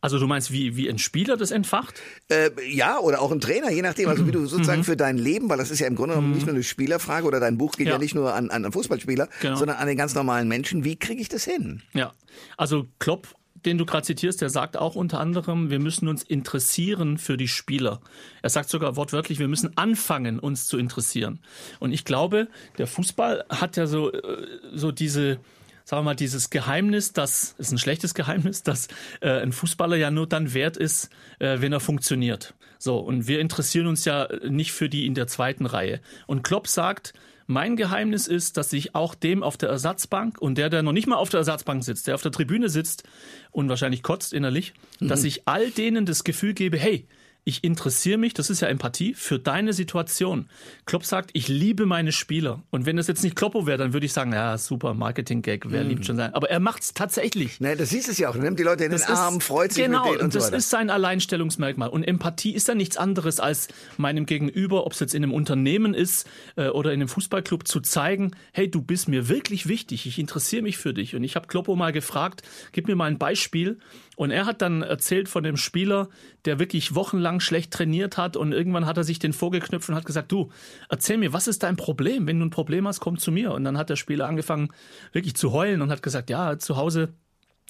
Also 0.00 0.18
du 0.18 0.26
meinst, 0.26 0.52
wie, 0.52 0.76
wie 0.76 0.88
ein 0.88 0.98
Spieler 0.98 1.36
das 1.36 1.50
entfacht? 1.50 2.00
Äh, 2.28 2.50
ja, 2.68 2.98
oder 2.98 3.20
auch 3.20 3.32
ein 3.32 3.40
Trainer, 3.40 3.70
je 3.70 3.82
nachdem. 3.82 4.08
Also 4.08 4.26
wie 4.26 4.30
du 4.30 4.46
sozusagen 4.46 4.80
mhm. 4.80 4.84
für 4.84 4.96
dein 4.96 5.18
Leben, 5.18 5.48
weil 5.48 5.58
das 5.58 5.70
ist 5.70 5.80
ja 5.80 5.86
im 5.86 5.96
Grunde 5.96 6.14
genommen 6.14 6.32
nicht 6.32 6.42
mhm. 6.42 6.48
nur 6.48 6.54
eine 6.56 6.62
Spielerfrage 6.62 7.26
oder 7.26 7.40
dein 7.40 7.58
Buch 7.58 7.72
geht 7.72 7.88
ja, 7.88 7.94
ja 7.94 7.98
nicht 7.98 8.14
nur 8.14 8.32
an, 8.32 8.50
an 8.50 8.70
Fußballspieler, 8.70 9.28
genau. 9.40 9.56
sondern 9.56 9.78
an 9.78 9.88
den 9.88 9.96
ganz 9.96 10.14
normalen 10.14 10.46
Menschen. 10.46 10.84
Wie 10.84 10.96
kriege 10.96 11.20
ich 11.20 11.28
das 11.28 11.44
hin? 11.44 11.82
Ja, 11.92 12.12
also 12.56 12.86
Klopp 13.00 13.34
den 13.66 13.78
du 13.78 13.84
gerade 13.84 14.06
zitierst, 14.06 14.40
der 14.40 14.48
sagt 14.48 14.76
auch 14.76 14.94
unter 14.94 15.20
anderem, 15.20 15.70
wir 15.70 15.80
müssen 15.80 16.08
uns 16.08 16.22
interessieren 16.22 17.18
für 17.18 17.36
die 17.36 17.48
Spieler. 17.48 18.00
Er 18.40 18.50
sagt 18.50 18.70
sogar 18.70 18.96
wortwörtlich, 18.96 19.38
wir 19.38 19.48
müssen 19.48 19.76
anfangen, 19.76 20.38
uns 20.38 20.66
zu 20.66 20.78
interessieren. 20.78 21.40
Und 21.80 21.92
ich 21.92 22.04
glaube, 22.04 22.48
der 22.78 22.86
Fußball 22.86 23.44
hat 23.50 23.76
ja 23.76 23.86
so, 23.86 24.12
äh, 24.12 24.46
so 24.72 24.92
diese, 24.92 25.40
sagen 25.84 26.00
wir 26.00 26.10
mal, 26.10 26.14
dieses 26.14 26.50
Geheimnis, 26.50 27.12
das 27.12 27.56
ist 27.58 27.72
ein 27.72 27.78
schlechtes 27.78 28.14
Geheimnis, 28.14 28.62
dass 28.62 28.86
äh, 29.20 29.30
ein 29.30 29.52
Fußballer 29.52 29.96
ja 29.96 30.10
nur 30.10 30.28
dann 30.28 30.54
wert 30.54 30.76
ist, 30.76 31.10
äh, 31.40 31.60
wenn 31.60 31.72
er 31.72 31.80
funktioniert. 31.80 32.54
So, 32.78 32.98
und 32.98 33.26
wir 33.26 33.40
interessieren 33.40 33.86
uns 33.86 34.04
ja 34.04 34.28
nicht 34.48 34.72
für 34.72 34.88
die 34.88 35.06
in 35.06 35.14
der 35.14 35.26
zweiten 35.26 35.66
Reihe. 35.66 36.00
Und 36.26 36.42
Klopp 36.42 36.68
sagt, 36.68 37.14
mein 37.46 37.76
Geheimnis 37.76 38.26
ist, 38.26 38.56
dass 38.56 38.72
ich 38.72 38.94
auch 38.94 39.14
dem 39.14 39.42
auf 39.42 39.56
der 39.56 39.68
Ersatzbank 39.68 40.38
und 40.38 40.58
der, 40.58 40.68
der 40.68 40.82
noch 40.82 40.92
nicht 40.92 41.06
mal 41.06 41.16
auf 41.16 41.30
der 41.30 41.38
Ersatzbank 41.38 41.84
sitzt, 41.84 42.06
der 42.06 42.14
auf 42.14 42.22
der 42.22 42.32
Tribüne 42.32 42.68
sitzt 42.68 43.04
und 43.50 43.68
wahrscheinlich 43.68 44.02
kotzt 44.02 44.32
innerlich, 44.32 44.74
mhm. 45.00 45.08
dass 45.08 45.24
ich 45.24 45.46
all 45.46 45.70
denen 45.70 46.06
das 46.06 46.24
Gefühl 46.24 46.54
gebe, 46.54 46.76
hey, 46.76 47.06
ich 47.48 47.62
interessiere 47.62 48.18
mich, 48.18 48.34
das 48.34 48.50
ist 48.50 48.60
ja 48.60 48.66
Empathie, 48.66 49.14
für 49.14 49.38
deine 49.38 49.72
Situation. 49.72 50.48
Klopp 50.84 51.04
sagt, 51.04 51.30
ich 51.32 51.46
liebe 51.46 51.86
meine 51.86 52.10
Spieler. 52.10 52.64
Und 52.70 52.86
wenn 52.86 52.96
das 52.96 53.06
jetzt 53.06 53.22
nicht 53.22 53.36
Kloppo 53.36 53.68
wäre, 53.68 53.78
dann 53.78 53.92
würde 53.92 54.04
ich 54.04 54.12
sagen, 54.12 54.32
ja, 54.32 54.58
super, 54.58 54.94
Marketing-Gag, 54.94 55.70
wer 55.70 55.84
mm. 55.84 55.88
liebt 55.88 56.06
schon 56.06 56.16
sein. 56.16 56.34
Aber 56.34 56.50
er 56.50 56.58
macht 56.58 56.82
es 56.82 56.92
tatsächlich. 56.92 57.60
Nee, 57.60 57.76
das 57.76 57.90
siehst 57.90 58.08
es 58.08 58.18
ja 58.18 58.30
auch. 58.30 58.34
Er 58.34 58.42
nimmt 58.42 58.58
die 58.58 58.64
Leute 58.64 58.84
in 58.84 58.90
das 58.90 59.06
den 59.06 59.14
Arm, 59.14 59.40
freut 59.40 59.72
sich 59.72 59.84
genau, 59.84 60.02
mit 60.06 60.14
denen 60.14 60.24
und, 60.24 60.34
das 60.34 60.48
so 60.48 60.56
ist 60.56 60.70
sein 60.70 60.90
Alleinstellungsmerkmal. 60.90 61.88
Und 61.88 62.02
Empathie 62.02 62.52
ist 62.52 62.66
ja 62.66 62.74
nichts 62.74 62.96
anderes, 62.96 63.38
als 63.38 63.68
meinem 63.96 64.26
Gegenüber, 64.26 64.84
ob 64.84 64.94
es 64.94 64.98
jetzt 64.98 65.14
in 65.14 65.22
einem 65.22 65.32
Unternehmen 65.32 65.94
ist 65.94 66.28
äh, 66.56 66.66
oder 66.66 66.92
in 66.92 67.00
einem 67.00 67.08
Fußballclub, 67.08 67.68
zu 67.68 67.78
zeigen, 67.80 68.32
hey, 68.54 68.68
du 68.68 68.82
bist 68.82 69.06
mir 69.06 69.28
wirklich 69.28 69.68
wichtig, 69.68 70.06
ich 70.06 70.18
interessiere 70.18 70.62
mich 70.62 70.78
für 70.78 70.92
dich. 70.92 71.14
Und 71.14 71.22
ich 71.22 71.36
habe 71.36 71.46
Kloppo 71.46 71.76
mal 71.76 71.92
gefragt, 71.92 72.42
gib 72.72 72.88
mir 72.88 72.96
mal 72.96 73.04
ein 73.04 73.18
Beispiel, 73.18 73.78
und 74.16 74.30
er 74.30 74.46
hat 74.46 74.62
dann 74.62 74.82
erzählt 74.82 75.28
von 75.28 75.44
dem 75.44 75.56
Spieler, 75.56 76.08
der 76.46 76.58
wirklich 76.58 76.94
wochenlang 76.94 77.38
schlecht 77.40 77.72
trainiert 77.72 78.16
hat 78.16 78.36
und 78.36 78.52
irgendwann 78.52 78.86
hat 78.86 78.96
er 78.96 79.04
sich 79.04 79.18
den 79.18 79.34
vorgeknüpft 79.34 79.88
und 79.90 79.94
hat 79.94 80.06
gesagt, 80.06 80.32
du, 80.32 80.50
erzähl 80.88 81.18
mir, 81.18 81.34
was 81.34 81.46
ist 81.46 81.62
dein 81.62 81.76
Problem? 81.76 82.26
Wenn 82.26 82.40
du 82.40 82.46
ein 82.46 82.50
Problem 82.50 82.88
hast, 82.88 83.00
komm 83.00 83.18
zu 83.18 83.30
mir. 83.30 83.52
Und 83.52 83.64
dann 83.64 83.76
hat 83.76 83.90
der 83.90 83.96
Spieler 83.96 84.26
angefangen, 84.26 84.70
wirklich 85.12 85.36
zu 85.36 85.52
heulen 85.52 85.82
und 85.82 85.90
hat 85.90 86.02
gesagt, 86.02 86.30
ja, 86.30 86.58
zu 86.58 86.76
Hause 86.76 87.12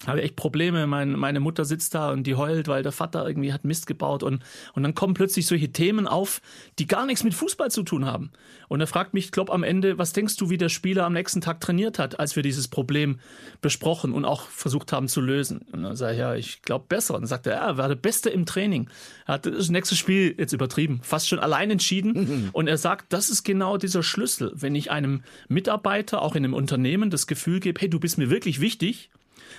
habe 0.05 0.23
echt 0.23 0.37
Probleme. 0.37 0.87
Mein, 0.87 1.13
meine 1.13 1.41
Mutter 1.41 1.65
sitzt 1.65 1.95
da 1.95 2.11
und 2.11 2.25
die 2.25 2.35
heult, 2.35 2.69
weil 2.69 2.83
der 2.83 2.93
Vater 2.93 3.27
irgendwie 3.27 3.53
hat 3.53 3.65
Mist 3.65 3.87
gebaut. 3.87 4.23
Und, 4.23 4.43
und 4.75 4.83
dann 4.83 4.95
kommen 4.95 5.15
plötzlich 5.15 5.47
solche 5.47 5.73
Themen 5.73 6.07
auf, 6.07 6.43
die 6.79 6.87
gar 6.87 7.07
nichts 7.07 7.25
mit 7.25 7.33
Fußball 7.33 7.71
zu 7.71 7.83
tun 7.83 8.05
haben. 8.05 8.31
Und 8.69 8.81
er 8.81 8.87
fragt 8.87 9.15
mich, 9.15 9.33
Klopp, 9.33 9.51
am 9.51 9.63
Ende, 9.63 9.97
was 9.97 10.13
denkst 10.13 10.37
du, 10.37 10.51
wie 10.51 10.59
der 10.59 10.69
Spieler 10.69 11.07
am 11.07 11.15
nächsten 11.15 11.41
Tag 11.41 11.61
trainiert 11.61 11.99
hat, 11.99 12.21
als 12.21 12.37
wir 12.37 12.43
dieses 12.43 12.69
Problem 12.69 13.21
besprochen 13.63 14.13
und 14.13 14.27
auch 14.27 14.43
versucht 14.43 14.93
haben 14.93 15.09
zu 15.09 15.23
lösen? 15.23 15.65
Und 15.73 15.83
dann 15.83 15.97
sage 15.97 16.13
ich, 16.13 16.19
ja, 16.19 16.35
ich 16.35 16.63
glaube 16.63 16.85
besser. 16.89 17.15
Und 17.15 17.23
dann 17.23 17.29
sagt 17.29 17.47
er, 17.47 17.55
ja, 17.55 17.67
er 17.67 17.79
war 17.79 17.89
der 17.89 17.95
Beste 17.95 18.29
im 18.29 18.45
Training. 18.45 18.91
Er 19.27 19.35
hat 19.35 19.47
das 19.47 19.71
nächste 19.71 19.97
Spiel 19.97 20.35
jetzt 20.37 20.53
übertrieben, 20.53 21.01
fast 21.03 21.27
schon 21.27 21.39
allein 21.39 21.71
entschieden. 21.71 22.51
Und 22.53 22.69
er 22.69 22.77
sagt, 22.77 23.13
das 23.15 23.31
ist 23.31 23.45
genau 23.45 23.79
dieser 23.79 24.03
Schlüssel. 24.03 24.53
Wenn 24.55 24.75
ich 24.75 24.91
einem 24.91 25.23
Mitarbeiter, 25.49 26.21
auch 26.21 26.35
in 26.35 26.45
einem 26.45 26.55
Unternehmen, 26.55 27.09
das 27.09 27.27
Gefühl 27.27 27.61
gebe, 27.61 27.81
hey, 27.81 27.89
du 27.89 27.99
bist 27.99 28.19
mir 28.19 28.29
wirklich 28.29 28.61
wichtig, 28.61 29.11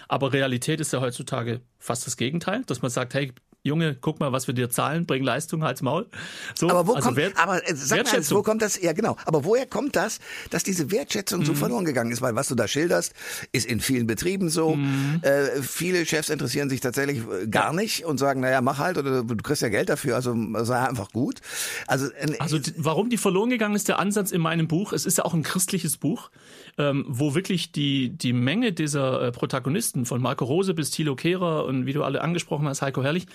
aber 0.08 0.34
Realität 0.34 0.80
ist 0.80 0.94
ja 0.94 1.02
heutzutage 1.02 1.62
fast 1.80 2.06
das 2.06 2.18
Gegenteil, 2.18 2.64
dass 2.66 2.82
man 2.82 2.92
sagt, 2.92 3.14
hey, 3.14 3.34
Junge, 3.68 3.98
guck 4.00 4.20
mal, 4.20 4.32
was 4.32 4.48
wir 4.48 4.54
dir 4.54 4.70
zahlen, 4.70 5.06
bring 5.06 5.24
Leistung, 5.24 5.64
halt's 5.64 5.82
Maul. 5.82 6.08
So, 6.56 6.70
aber 6.70 6.88
wo 6.88 6.94
also 6.94 7.08
kommt, 7.08 7.18
Wert, 7.18 7.34
aber 7.38 7.68
äh, 7.70 7.76
sag 7.76 8.06
mal, 8.06 8.22
wo 8.30 8.42
kommt 8.42 8.62
das, 8.62 8.82
ja 8.82 8.94
genau, 8.94 9.18
aber 9.26 9.44
woher 9.44 9.66
kommt 9.66 9.96
das, 9.96 10.20
dass 10.50 10.64
diese 10.64 10.90
Wertschätzung 10.90 11.42
mhm. 11.42 11.46
so 11.46 11.54
verloren 11.54 11.84
gegangen 11.84 12.12
ist? 12.12 12.22
Weil 12.22 12.36
was 12.36 12.48
du 12.48 12.56
da 12.56 12.68
schilderst, 12.68 13.14
ist 13.52 13.66
in 13.66 13.82
vielen 13.82 14.08
Betrieben 14.08 14.50
so. 14.50 14.76
Mhm. 14.76 15.20
Äh, 15.22 15.62
viele 15.62 16.06
Chefs 16.06 16.30
interessieren 16.30 16.70
sich 16.70 16.80
tatsächlich 16.80 17.20
äh, 17.20 17.48
gar 17.48 17.74
nicht 17.74 18.06
und 18.06 18.18
sagen, 18.18 18.40
naja, 18.40 18.62
mach 18.62 18.78
halt 18.78 18.98
oder 18.98 19.24
du 19.24 19.36
kriegst 19.36 19.62
ja 19.62 19.70
Geld 19.70 19.90
dafür, 19.90 20.16
also 20.16 20.36
sei 20.64 20.80
einfach 20.80 21.12
gut. 21.12 21.42
Also, 21.88 22.08
äh, 22.08 22.38
also 22.40 22.60
warum 22.78 23.10
die 23.10 23.18
verloren 23.18 23.50
gegangen 23.50 23.76
ist, 23.76 23.90
der 23.90 24.00
Ansatz 24.00 24.32
in 24.32 24.40
meinem 24.40 24.68
Buch, 24.70 24.94
es 24.94 25.06
ist 25.06 25.18
ja 25.18 25.26
auch 25.26 25.34
ein 25.34 25.44
christliches 25.44 25.98
Buch 25.98 26.30
ähm, 26.78 27.06
wo 27.08 27.36
wirklich 27.36 27.72
die, 27.72 28.10
die 28.10 28.34
Menge 28.34 28.72
dieser 28.72 29.22
äh, 29.22 29.32
Protagonisten, 29.32 30.06
von 30.06 30.22
Marco 30.22 30.46
Rose 30.46 30.74
bis 30.74 30.92
Thilo 30.92 31.16
Kehrer 31.16 31.66
und 31.66 31.86
wie 31.86 31.94
du 31.94 32.04
alle 32.04 32.22
angesprochen 32.22 32.68
hast, 32.68 32.82
Heiko 32.82 33.04
Herrlich, 33.04 33.26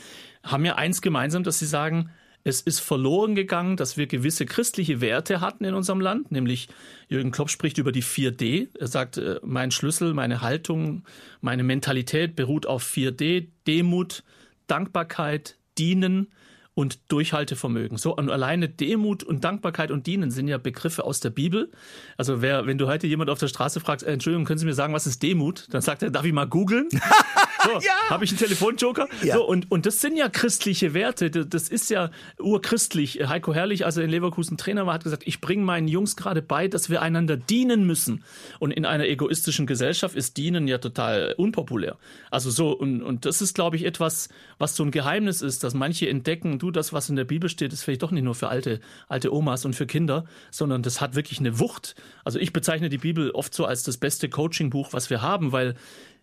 haben 0.42 0.64
ja 0.64 0.76
eins 0.76 1.02
gemeinsam, 1.02 1.42
dass 1.42 1.58
sie 1.58 1.66
sagen, 1.66 2.10
es 2.44 2.60
ist 2.60 2.80
verloren 2.80 3.34
gegangen, 3.34 3.76
dass 3.76 3.96
wir 3.96 4.06
gewisse 4.06 4.46
christliche 4.46 5.00
Werte 5.00 5.40
hatten 5.40 5.64
in 5.64 5.74
unserem 5.74 6.00
Land, 6.00 6.32
nämlich 6.32 6.68
Jürgen 7.08 7.30
Klopp 7.30 7.50
spricht 7.50 7.78
über 7.78 7.92
die 7.92 8.02
4D. 8.02 8.68
Er 8.78 8.88
sagt, 8.88 9.16
äh, 9.16 9.40
mein 9.44 9.70
Schlüssel, 9.70 10.14
meine 10.14 10.40
Haltung, 10.40 11.04
meine 11.40 11.62
Mentalität 11.62 12.34
beruht 12.34 12.66
auf 12.66 12.84
4D, 12.84 13.46
Demut, 13.66 14.24
Dankbarkeit, 14.66 15.56
Dienen 15.78 16.28
und 16.74 17.00
Durchhaltevermögen. 17.12 17.98
So, 17.98 18.16
und 18.16 18.30
alleine 18.30 18.68
Demut 18.68 19.22
und 19.22 19.44
Dankbarkeit 19.44 19.90
und 19.90 20.06
Dienen 20.06 20.30
sind 20.30 20.48
ja 20.48 20.58
Begriffe 20.58 21.04
aus 21.04 21.20
der 21.20 21.30
Bibel. 21.30 21.70
Also 22.16 22.40
wer, 22.40 22.66
wenn 22.66 22.78
du 22.78 22.86
heute 22.86 23.06
jemand 23.06 23.28
auf 23.30 23.38
der 23.38 23.48
Straße 23.48 23.80
fragst, 23.80 24.06
äh, 24.06 24.12
Entschuldigung, 24.12 24.46
können 24.46 24.58
Sie 24.58 24.66
mir 24.66 24.74
sagen, 24.74 24.94
was 24.94 25.06
ist 25.06 25.22
Demut? 25.22 25.66
Dann 25.70 25.82
sagt 25.82 26.02
er, 26.02 26.10
darf 26.10 26.24
ich 26.24 26.32
mal 26.32 26.46
googeln? 26.46 26.88
So, 27.64 27.70
ja. 27.80 28.10
habe 28.10 28.24
ich 28.24 28.30
einen 28.30 28.38
Telefonjoker? 28.38 29.08
Ja. 29.22 29.36
So, 29.36 29.46
und, 29.46 29.70
und 29.70 29.86
das 29.86 30.00
sind 30.00 30.16
ja 30.16 30.28
christliche 30.28 30.94
Werte. 30.94 31.30
Das 31.30 31.68
ist 31.68 31.90
ja 31.90 32.10
urchristlich. 32.38 33.28
Heiko 33.28 33.54
Herrlich, 33.54 33.84
als 33.84 33.96
er 33.96 34.04
in 34.04 34.10
Leverkusen 34.10 34.56
Trainer 34.56 34.86
war, 34.86 34.94
hat 34.94 35.04
gesagt, 35.04 35.22
ich 35.26 35.40
bringe 35.40 35.64
meinen 35.64 35.88
Jungs 35.88 36.16
gerade 36.16 36.42
bei, 36.42 36.68
dass 36.68 36.90
wir 36.90 37.02
einander 37.02 37.36
dienen 37.36 37.86
müssen. 37.86 38.24
Und 38.58 38.70
in 38.70 38.84
einer 38.84 39.06
egoistischen 39.06 39.66
Gesellschaft 39.66 40.16
ist 40.16 40.36
Dienen 40.36 40.68
ja 40.68 40.78
total 40.78 41.34
unpopulär. 41.36 41.96
Also 42.30 42.50
so, 42.50 42.72
und, 42.72 43.02
und 43.02 43.24
das 43.24 43.42
ist, 43.42 43.54
glaube 43.54 43.76
ich, 43.76 43.84
etwas, 43.84 44.28
was 44.58 44.76
so 44.76 44.84
ein 44.84 44.90
Geheimnis 44.90 45.42
ist, 45.42 45.64
dass 45.64 45.74
manche 45.74 46.08
entdecken, 46.08 46.58
du, 46.58 46.70
das, 46.70 46.92
was 46.92 47.08
in 47.08 47.16
der 47.16 47.24
Bibel 47.24 47.48
steht, 47.48 47.72
ist 47.72 47.82
vielleicht 47.82 48.02
doch 48.02 48.10
nicht 48.10 48.24
nur 48.24 48.34
für 48.34 48.48
alte, 48.48 48.80
alte 49.08 49.32
Omas 49.32 49.64
und 49.64 49.74
für 49.74 49.86
Kinder, 49.86 50.24
sondern 50.50 50.82
das 50.82 51.00
hat 51.00 51.14
wirklich 51.14 51.40
eine 51.40 51.58
Wucht. 51.58 51.94
Also 52.24 52.38
ich 52.38 52.52
bezeichne 52.52 52.88
die 52.88 52.98
Bibel 52.98 53.30
oft 53.30 53.54
so 53.54 53.64
als 53.64 53.82
das 53.82 53.96
beste 53.96 54.28
Coaching-Buch, 54.28 54.92
was 54.92 55.10
wir 55.10 55.22
haben, 55.22 55.52
weil 55.52 55.74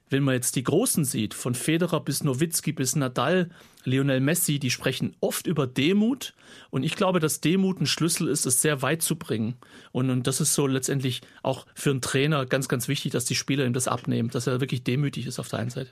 wenn 0.09 0.23
man 0.23 0.35
jetzt 0.35 0.55
die 0.55 0.63
Großen 0.63 1.05
sieht, 1.05 1.33
von 1.33 1.55
Federer 1.55 1.99
bis 1.99 2.23
Nowitzki 2.23 2.71
bis 2.71 2.95
Nadal, 2.95 3.49
Lionel 3.85 4.19
Messi, 4.19 4.59
die 4.59 4.71
sprechen 4.71 5.15
oft 5.21 5.47
über 5.47 5.67
Demut. 5.67 6.33
Und 6.69 6.83
ich 6.83 6.95
glaube, 6.95 7.19
dass 7.19 7.41
Demut 7.41 7.79
ein 7.79 7.85
Schlüssel 7.85 8.27
ist, 8.27 8.45
es 8.45 8.61
sehr 8.61 8.81
weit 8.81 9.01
zu 9.01 9.15
bringen. 9.15 9.55
Und, 9.91 10.09
und 10.09 10.27
das 10.27 10.41
ist 10.41 10.53
so 10.53 10.67
letztendlich 10.67 11.21
auch 11.43 11.65
für 11.75 11.91
einen 11.91 12.01
Trainer 12.01 12.45
ganz, 12.45 12.67
ganz 12.67 12.87
wichtig, 12.87 13.11
dass 13.11 13.25
die 13.25 13.35
Spieler 13.35 13.65
ihm 13.65 13.73
das 13.73 13.87
abnehmen, 13.87 14.29
dass 14.29 14.47
er 14.47 14.59
wirklich 14.59 14.83
demütig 14.83 15.27
ist 15.27 15.39
auf 15.39 15.47
der 15.47 15.59
einen 15.59 15.69
Seite. 15.69 15.91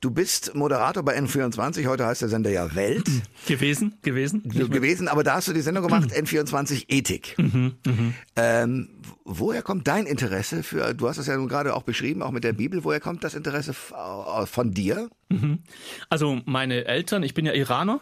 Du 0.00 0.10
bist 0.10 0.54
Moderator 0.54 1.02
bei 1.02 1.18
N24, 1.18 1.86
heute 1.86 2.06
heißt 2.06 2.22
der 2.22 2.28
Sender 2.28 2.50
ja 2.50 2.74
Welt. 2.74 3.08
Gewesen, 3.46 3.96
gewesen. 4.02 4.42
Gewesen, 4.48 5.08
aber 5.08 5.24
da 5.24 5.34
hast 5.34 5.48
du 5.48 5.52
die 5.52 5.60
Sendung 5.60 5.84
gemacht, 5.84 6.10
N24 6.12 6.84
Ethik. 6.88 7.36
Mhm, 7.38 7.76
mh. 7.86 8.14
ähm, 8.36 8.88
woher 9.24 9.62
kommt 9.62 9.86
dein 9.86 10.06
Interesse 10.06 10.62
für, 10.62 10.94
du 10.94 11.08
hast 11.08 11.18
es 11.18 11.26
ja 11.26 11.36
nun 11.36 11.48
gerade 11.48 11.74
auch 11.74 11.82
beschrieben, 11.82 12.22
auch 12.22 12.30
mit 12.30 12.44
der 12.44 12.52
Bibel, 12.52 12.84
woher 12.84 13.00
kommt 13.00 13.24
das 13.24 13.34
Interesse 13.34 13.72
von 13.72 14.72
dir? 14.72 15.08
Mhm. 15.28 15.60
Also 16.08 16.40
meine 16.46 16.86
Eltern, 16.86 17.22
ich 17.28 17.34
bin 17.34 17.44
ja 17.44 17.52
Iraner 17.52 18.00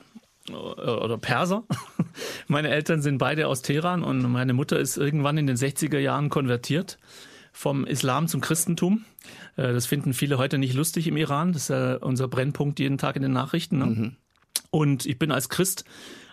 äh, 0.49 0.53
oder 0.53 1.19
Perser. 1.19 1.65
Meine 2.47 2.69
Eltern 2.69 3.03
sind 3.03 3.19
beide 3.19 3.49
aus 3.49 3.61
Teheran 3.61 4.05
und 4.05 4.23
meine 4.31 4.53
Mutter 4.53 4.79
ist 4.79 4.97
irgendwann 4.97 5.37
in 5.37 5.49
den 5.49 5.57
60er 5.57 5.99
Jahren 5.99 6.31
konvertiert 6.31 6.99
vom 7.53 7.85
Islam 7.85 8.29
zum 8.29 8.41
Christentum. 8.41 9.05
Äh, 9.57 9.73
das 9.73 9.87
finden 9.87 10.13
viele 10.13 10.39
heute 10.39 10.59
nicht 10.59 10.75
lustig 10.75 11.09
im 11.09 11.17
Iran. 11.17 11.53
Das 11.53 11.63
ist 11.63 11.69
ja 11.71 11.97
unser 11.97 12.29
Brennpunkt 12.29 12.79
jeden 12.79 12.99
Tag 12.99 13.17
in 13.17 13.23
den 13.23 13.33
Nachrichten. 13.33 13.79
Ne? 13.79 13.87
Mhm. 13.87 14.17
Und 14.71 15.07
ich 15.07 15.19
bin 15.19 15.33
als 15.33 15.49
Christ 15.49 15.85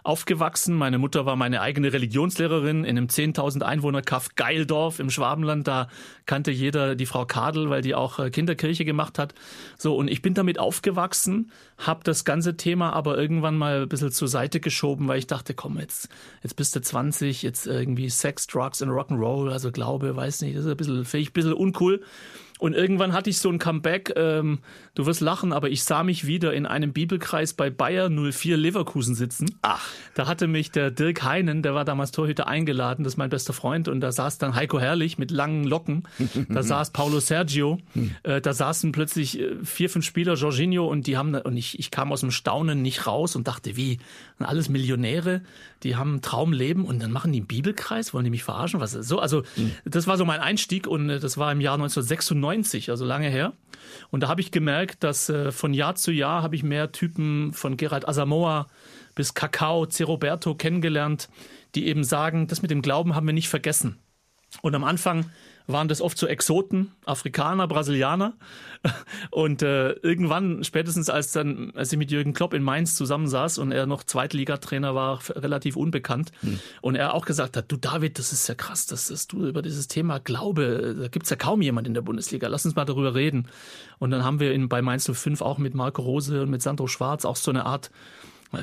aufgewachsen. 0.04 0.76
Meine 0.76 0.98
Mutter 0.98 1.26
war 1.26 1.36
meine 1.36 1.62
eigene 1.62 1.94
Religionslehrerin 1.94 2.84
in 2.84 2.98
einem 2.98 3.08
10.000 3.08 3.62
Einwohner 3.62 4.02
Kaff 4.02 4.36
Geildorf 4.36 5.00
im 5.00 5.10
Schwabenland. 5.10 5.68
Da 5.68 5.88
kannte 6.26 6.52
jeder 6.52 6.96
die 6.96 7.06
Frau 7.06 7.26
Kadel, 7.26 7.70
weil 7.70 7.82
die 7.82 7.96
auch 7.96 8.20
äh, 8.20 8.30
Kinderkirche 8.30 8.86
gemacht 8.86 9.18
hat. 9.18 9.34
So, 9.78 9.96
und 9.96 10.10
ich 10.10 10.22
bin 10.22 10.34
damit 10.34 10.60
aufgewachsen, 10.60 11.52
habe 11.78 12.02
das 12.04 12.26
ganze 12.26 12.58
Thema 12.58 12.94
aber 12.94 13.18
irgendwann 13.18 13.58
mal 13.58 13.84
ein 13.84 13.90
bisschen 13.90 14.12
zur 14.12 14.28
Seite 14.28 14.60
geschoben, 14.60 15.08
weil 15.08 15.20
ich 15.20 15.28
dachte, 15.28 15.54
komm, 15.54 15.80
jetzt, 15.80 16.10
jetzt 16.44 16.56
bist 16.56 16.76
du 16.76 16.82
20, 16.82 17.42
jetzt 17.42 17.66
irgendwie 17.66 18.10
Sex, 18.10 18.48
Drugs 18.48 18.82
und 18.82 18.90
Rock'n'Roll, 18.90 19.52
also 19.52 19.72
Glaube, 19.72 20.16
weiß 20.16 20.42
nicht, 20.42 20.58
das 20.58 20.66
ist 20.66 20.72
ein 20.72 20.78
bisschen, 20.78 21.06
finde 21.06 21.22
ich 21.22 21.30
ein 21.30 21.34
bisschen 21.34 21.54
uncool. 21.54 22.02
Und 22.64 22.76
irgendwann 22.76 23.12
hatte 23.12 23.30
ich 23.30 23.40
so 23.40 23.50
ein 23.50 23.60
Comeback, 23.60 24.14
ähm, 24.16 24.60
du 24.96 25.06
wirst 25.06 25.20
lachen, 25.20 25.52
aber 25.52 25.70
ich 25.70 25.84
sah 25.84 26.06
mich 26.06 26.26
wieder 26.26 26.54
in 26.54 26.66
einem 26.66 26.94
Bibelkreis 26.94 27.52
bei 27.52 27.70
Bayer 27.70 28.10
04 28.10 28.56
Leverkusen 28.56 29.16
sitzen. 29.16 29.54
Ach. 29.62 29.86
Da 30.14 30.28
hatte 30.28 30.48
mich 30.48 30.72
der 30.72 30.90
Dirk 30.90 31.24
Heinen, 31.24 31.62
der 31.62 31.76
war 31.76 31.84
damals 31.84 32.12
Torhüter, 32.12 32.48
eingeladen, 32.48 33.04
das 33.04 33.16
ist 33.16 33.18
mein 33.18 33.30
bester 33.30 33.52
Freund. 33.52 33.90
Und 33.90 34.00
da 34.00 34.14
saß 34.14 34.38
dann 34.38 34.56
Heiko 34.56 34.80
Herrlich 34.80 35.18
mit 35.18 35.30
langen 35.30 35.66
Locken. 35.66 36.04
Da 36.48 36.64
saß 36.64 36.92
Paulo 36.92 37.20
Sergio. 37.20 37.80
Äh, 38.24 38.40
da 38.40 38.54
saßen 38.54 38.94
plötzlich 38.94 39.42
äh, 39.42 39.58
vier, 39.66 39.90
fünf 39.90 40.06
Spieler, 40.06 40.36
Jorginho, 40.36 40.88
und 40.88 41.06
die 41.06 41.18
haben, 41.18 41.36
und 41.36 41.58
ich, 41.58 41.78
ich 41.80 41.92
kam 41.92 42.14
aus 42.14 42.22
dem 42.22 42.32
Staunen 42.32 42.82
nicht 42.82 43.06
raus 43.06 43.36
und 43.36 43.46
dachte, 43.46 43.76
wie, 43.76 43.98
alles 44.40 44.70
Millionäre, 44.70 45.42
die 45.84 45.98
haben 45.98 46.16
ein 46.16 46.22
Traumleben 46.22 46.86
und 46.86 47.02
dann 47.02 47.12
machen 47.12 47.34
die 47.34 47.40
einen 47.40 47.48
Bibelkreis, 47.48 48.14
wollen 48.14 48.24
die 48.24 48.30
mich 48.30 48.44
verarschen? 48.44 48.80
Was 48.80 48.92
so? 48.94 49.20
Also, 49.20 49.44
das 49.84 50.08
war 50.08 50.18
so 50.18 50.24
mein 50.24 50.40
Einstieg 50.40 50.88
und 50.88 51.10
äh, 51.10 51.20
das 51.20 51.38
war 51.38 51.52
im 51.52 51.60
Jahr 51.60 51.76
1996 51.76 52.38
90, 52.54 52.90
also 52.90 53.06
lange 53.06 53.30
her. 53.30 53.54
Und 54.12 54.24
da 54.24 54.28
habe 54.28 54.42
ich 54.42 54.52
gemerkt, 54.52 55.04
dass 55.04 55.30
äh, 55.30 55.52
von 55.52 55.74
Jahr 55.74 55.96
zu 55.96 56.12
Jahr 56.12 56.44
habe 56.44 56.56
ich 56.56 56.64
mehr 56.64 56.92
Typen 56.92 57.54
von 57.54 57.78
Gerald 57.78 58.08
Asamoah 58.08 58.68
bis 59.16 59.34
Kakao, 59.34 59.86
Ceroberto 59.86 60.56
kennengelernt, 60.56 61.30
die 61.76 61.88
eben 61.88 62.04
sagen, 62.04 62.48
das 62.48 62.62
mit 62.62 62.72
dem 62.72 62.82
Glauben 62.82 63.16
haben 63.16 63.28
wir 63.28 63.34
nicht 63.34 63.50
vergessen. 63.50 63.98
Und 64.62 64.76
am 64.76 64.84
Anfang 64.84 65.26
waren 65.68 65.88
das 65.88 66.02
oft 66.02 66.18
so 66.18 66.28
Exoten, 66.28 66.92
Afrikaner, 67.06 67.68
Brasilianer. 67.68 68.34
Und 69.32 69.62
äh, 69.62 69.92
irgendwann, 69.92 70.64
spätestens 70.64 71.10
als 71.10 71.32
dann, 71.32 71.72
als 71.76 71.92
ich 71.92 71.98
mit 71.98 72.12
Jürgen 72.12 72.34
Klopp 72.34 72.54
in 72.54 72.64
Mainz 72.64 72.96
zusammensaß 72.96 73.58
und 73.58 73.72
er 73.72 73.86
noch 73.86 74.04
Zweitligatrainer 74.04 74.94
war, 74.94 75.22
relativ 75.30 75.78
unbekannt, 75.78 76.32
hm. 76.42 76.60
und 76.82 76.96
er 76.96 77.14
auch 77.14 77.26
gesagt 77.26 77.56
hat, 77.56 77.72
du 77.72 77.78
David, 77.78 78.20
das 78.20 78.34
ist 78.34 78.48
ja 78.50 78.56
krass, 78.56 78.86
dass, 78.86 79.08
dass 79.08 79.28
du 79.28 79.48
über 79.48 79.62
dieses 79.62 79.88
Thema 79.88 80.20
Glaube, 80.20 80.96
da 81.00 81.08
gibt's 81.08 81.30
ja 81.30 81.38
kaum 81.38 81.62
jemand 81.62 81.88
in 81.88 81.94
der 81.94 82.02
Bundesliga, 82.02 82.50
lass 82.50 82.66
uns 82.66 82.76
mal 82.76 82.84
darüber 82.84 83.16
reden. 83.16 83.48
Und 84.00 84.12
dann 84.12 84.26
haben 84.26 84.42
wir 84.42 84.54
in, 84.54 84.68
bei 84.68 84.82
Mainz 84.82 85.10
05 85.10 85.42
auch 85.42 85.60
mit 85.60 85.76
Marco 85.76 86.02
Rose 86.02 86.42
und 86.42 86.50
mit 86.50 86.62
Sandro 86.62 86.88
Schwarz 86.88 87.24
auch 87.24 87.38
so 87.38 87.52
eine 87.52 87.66
Art 87.66 87.90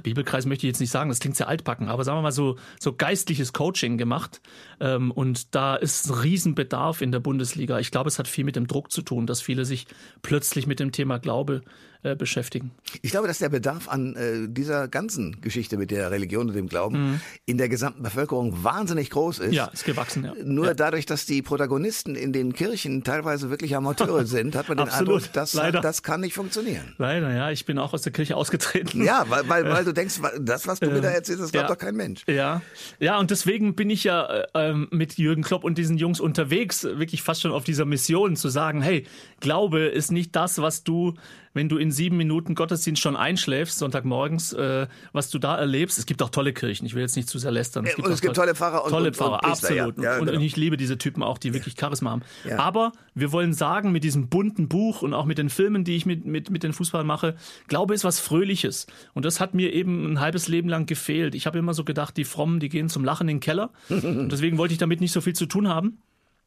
Bibelkreis 0.02 0.46
möchte 0.46 0.66
ich 0.66 0.70
jetzt 0.72 0.80
nicht 0.80 0.90
sagen, 0.90 1.10
das 1.10 1.20
klingt 1.20 1.36
sehr 1.36 1.48
altbacken, 1.48 1.88
aber 1.88 2.04
sagen 2.04 2.18
wir 2.18 2.22
mal 2.22 2.32
so, 2.32 2.56
so 2.78 2.92
geistliches 2.92 3.52
Coaching 3.52 3.98
gemacht. 3.98 4.40
Ähm, 4.80 5.10
und 5.10 5.54
da 5.54 5.76
ist 5.76 6.08
ein 6.08 6.14
Riesenbedarf 6.14 7.00
in 7.02 7.12
der 7.12 7.20
Bundesliga. 7.20 7.78
Ich 7.78 7.90
glaube, 7.90 8.08
es 8.08 8.18
hat 8.18 8.28
viel 8.28 8.44
mit 8.44 8.56
dem 8.56 8.66
Druck 8.66 8.90
zu 8.90 9.02
tun, 9.02 9.26
dass 9.26 9.42
viele 9.42 9.64
sich 9.64 9.86
plötzlich 10.22 10.66
mit 10.66 10.80
dem 10.80 10.92
Thema 10.92 11.18
Glaube 11.18 11.62
äh, 12.02 12.16
beschäftigen. 12.16 12.70
Ich 13.02 13.10
glaube, 13.10 13.28
dass 13.28 13.38
der 13.38 13.48
Bedarf 13.48 13.88
an 13.88 14.16
äh, 14.16 14.48
dieser 14.48 14.88
ganzen 14.88 15.40
Geschichte 15.40 15.76
mit 15.76 15.90
der 15.90 16.10
Religion 16.10 16.48
und 16.48 16.54
dem 16.54 16.68
Glauben 16.68 17.10
mhm. 17.10 17.20
in 17.46 17.58
der 17.58 17.68
gesamten 17.68 18.02
Bevölkerung 18.02 18.64
wahnsinnig 18.64 19.10
groß 19.10 19.40
ist. 19.40 19.54
Ja, 19.54 19.66
ist 19.66 19.84
gewachsen, 19.84 20.24
ja. 20.24 20.34
Nur 20.42 20.66
ja. 20.66 20.74
dadurch, 20.74 21.06
dass 21.06 21.26
die 21.26 21.42
Protagonisten 21.42 22.14
in 22.14 22.32
den 22.32 22.52
Kirchen 22.52 23.04
teilweise 23.04 23.50
wirklich 23.50 23.76
Amateure 23.76 24.24
sind, 24.26 24.56
hat 24.56 24.68
man 24.68 24.78
den 24.78 24.88
Eindruck, 24.88 25.32
das, 25.32 25.52
das 25.52 26.02
kann 26.02 26.20
nicht 26.20 26.34
funktionieren. 26.34 26.94
Leider, 26.98 27.32
ja. 27.34 27.50
Ich 27.50 27.66
bin 27.66 27.78
auch 27.78 27.92
aus 27.92 28.02
der 28.02 28.12
Kirche 28.12 28.36
ausgetreten. 28.36 29.04
Ja, 29.04 29.24
weil, 29.28 29.48
weil, 29.48 29.64
weil 29.64 29.84
du 29.84 29.92
denkst, 29.92 30.20
das, 30.40 30.66
was 30.66 30.80
du 30.80 30.90
mir 30.90 31.00
da 31.00 31.10
erzählst, 31.10 31.42
das 31.42 31.52
glaubt 31.52 31.68
ja. 31.68 31.74
doch 31.74 31.80
kein 31.80 31.96
Mensch. 31.96 32.22
Ja, 32.26 32.62
ja, 32.98 33.18
und 33.18 33.30
deswegen 33.30 33.74
bin 33.74 33.90
ich 33.90 34.04
ja 34.04 34.26
äh, 34.26 34.46
ähm, 34.54 34.88
mit 34.90 35.18
Jürgen 35.18 35.42
Klopp 35.42 35.64
und 35.64 35.78
diesen 35.78 35.98
Jungs 35.98 36.20
unterwegs, 36.20 36.84
wirklich 36.84 37.22
fast 37.22 37.42
schon 37.42 37.52
auf 37.52 37.64
dieser 37.64 37.84
Mission 37.84 38.36
zu 38.36 38.48
sagen, 38.48 38.82
hey, 38.82 39.06
Glaube 39.40 39.80
ist 39.86 40.12
nicht 40.12 40.34
das, 40.36 40.60
was 40.60 40.84
du 40.84 41.14
wenn 41.52 41.68
du 41.68 41.78
in 41.78 41.90
sieben 41.90 42.16
Minuten 42.16 42.54
Gottesdienst 42.54 43.02
schon 43.02 43.16
einschläfst, 43.16 43.78
Sonntagmorgens, 43.78 44.52
äh, 44.52 44.86
was 45.12 45.30
du 45.30 45.38
da 45.38 45.56
erlebst. 45.56 45.98
Es 45.98 46.06
gibt 46.06 46.22
auch 46.22 46.30
tolle 46.30 46.52
Kirchen, 46.52 46.86
ich 46.86 46.94
will 46.94 47.02
jetzt 47.02 47.16
nicht 47.16 47.28
zu 47.28 47.38
sehr 47.38 47.50
lästern. 47.50 47.84
Es 47.86 47.96
gibt, 47.96 48.06
und 48.06 48.12
es 48.12 48.20
gibt 48.20 48.36
tolle 48.36 48.54
Pfarrer 48.54 48.84
und 48.84 48.90
Tolle 48.90 49.08
und, 49.08 49.16
Pfarrer, 49.16 49.42
und 49.42 49.50
absolut. 49.50 49.98
Ja. 49.98 50.04
Ja, 50.04 50.18
und, 50.18 50.26
genau. 50.26 50.38
und, 50.38 50.44
ich 50.44 50.56
liebe 50.56 50.76
diese 50.76 50.98
Typen 50.98 51.22
auch, 51.22 51.38
die 51.38 51.52
wirklich 51.52 51.74
Charisma 51.78 52.10
haben. 52.10 52.22
Aber 52.56 52.92
wir 53.14 53.32
wollen 53.32 53.52
sagen, 53.52 53.92
mit 53.92 54.04
diesem 54.04 54.28
bunten 54.28 54.68
Buch 54.68 55.02
und 55.02 55.14
auch 55.14 55.24
mit 55.24 55.38
den 55.38 55.50
Filmen, 55.50 55.84
die 55.84 55.96
ich 55.96 56.06
mit, 56.06 56.24
mit, 56.24 56.50
mit 56.50 56.62
den 56.62 56.72
Fußball 56.72 57.04
mache, 57.04 57.36
Glaube 57.68 57.94
ist 57.94 58.04
was 58.04 58.20
Fröhliches. 58.20 58.86
Und 59.14 59.24
das 59.24 59.40
hat 59.40 59.54
mir 59.54 59.72
eben 59.72 60.12
ein 60.12 60.20
halbes 60.20 60.48
Leben 60.48 60.68
lang 60.68 60.86
gefehlt. 60.86 61.34
Ich 61.34 61.46
habe 61.46 61.58
immer 61.58 61.74
so 61.74 61.84
gedacht, 61.84 62.16
die 62.16 62.24
Frommen, 62.24 62.60
die 62.60 62.68
gehen 62.68 62.88
zum 62.88 63.04
Lachen 63.04 63.28
in 63.28 63.36
den 63.36 63.40
Keller. 63.40 63.70
und 63.88 64.30
deswegen 64.30 64.58
wollte 64.58 64.72
ich 64.72 64.78
damit 64.78 65.00
nicht 65.00 65.12
so 65.12 65.20
viel 65.20 65.34
zu 65.34 65.46
tun 65.46 65.68
haben. 65.68 65.98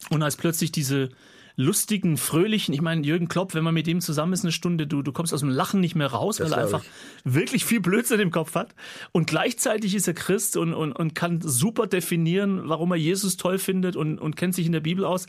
Und 0.10 0.22
als 0.24 0.36
plötzlich 0.36 0.72
diese 0.72 1.10
lustigen, 1.56 2.18
fröhlichen. 2.18 2.74
Ich 2.74 2.82
meine, 2.82 3.06
Jürgen 3.06 3.28
Klopp, 3.28 3.54
wenn 3.54 3.64
man 3.64 3.74
mit 3.74 3.88
ihm 3.88 4.02
zusammen 4.02 4.34
ist 4.34 4.44
eine 4.44 4.52
Stunde, 4.52 4.88
du, 4.88 5.02
du 5.02 5.12
kommst 5.12 5.34
aus 5.34 5.42
dem 5.42 5.50
Lachen 5.50 5.80
nicht 5.80 5.96
mehr 5.96 6.08
raus, 6.08 6.38
das 6.38 6.50
weil 6.50 6.58
er 6.58 6.64
einfach 6.66 6.84
ich. 6.84 7.34
wirklich 7.34 7.66
viel 7.66 7.80
Blödsinn 7.80 8.20
im 8.20 8.32
Kopf 8.32 8.56
hat. 8.56 8.74
Und 9.12 9.28
gleichzeitig 9.28 9.94
ist 9.94 10.08
er 10.08 10.14
Christ 10.14 10.58
und, 10.58 10.74
und, 10.74 10.94
und 10.94 11.14
kann 11.14 11.42
super 11.42 11.88
definieren, 11.88 12.68
warum 12.70 12.92
er 12.92 12.98
Jesus 12.98 13.38
toll 13.38 13.60
findet 13.60 13.96
und, 13.96 14.20
und 14.20 14.36
kennt 14.36 14.56
sich 14.56 14.66
in 14.66 14.72
der 14.72 14.80
Bibel 14.80 15.06
aus. 15.06 15.28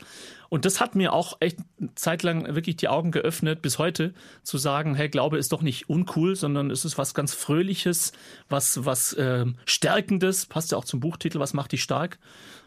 Und 0.49 0.65
das 0.65 0.79
hat 0.79 0.95
mir 0.95 1.13
auch 1.13 1.37
echt 1.39 1.57
zeitlang 1.95 2.55
wirklich 2.55 2.77
die 2.77 2.87
Augen 2.87 3.11
geöffnet, 3.11 3.61
bis 3.61 3.79
heute, 3.79 4.13
zu 4.43 4.57
sagen, 4.57 4.95
hey, 4.95 5.09
Glaube 5.09 5.37
ist 5.37 5.51
doch 5.51 5.61
nicht 5.61 5.89
uncool, 5.89 6.35
sondern 6.35 6.71
es 6.71 6.85
ist 6.85 6.97
was 6.97 7.13
ganz 7.13 7.33
Fröhliches, 7.33 8.13
was, 8.49 8.85
was 8.85 9.13
äh, 9.13 9.45
Stärkendes, 9.65 10.45
passt 10.45 10.71
ja 10.71 10.77
auch 10.77 10.85
zum 10.85 10.99
Buchtitel, 10.99 11.39
was 11.39 11.53
macht 11.53 11.71
dich 11.71 11.83
stark. 11.83 12.19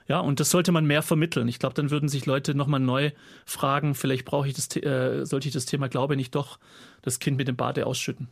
Ja, 0.09 0.21
und 0.21 0.41
das 0.41 0.51
sollte 0.51 0.73
man 0.73 0.87
mehr 0.87 1.03
vermitteln. 1.03 1.49
Ich 1.49 1.59
glaube, 1.59 1.75
dann 1.75 1.91
würden 1.91 2.09
sich 2.09 2.25
Leute 2.25 2.55
nochmal 2.55 2.81
neu 2.81 3.11
fragen, 3.45 3.95
vielleicht 3.95 4.25
brauche 4.25 4.49
ich 4.49 4.55
das, 4.55 4.75
äh, 4.77 5.25
sollte 5.25 5.49
ich 5.49 5.55
das 5.55 5.67
Thema 5.67 5.89
Glaube 5.89 6.17
nicht 6.17 6.35
doch 6.35 6.59
das 7.03 7.19
Kind 7.19 7.37
mit 7.37 7.47
dem 7.47 7.57
Bade 7.57 7.87
ausschütten. 7.87 8.29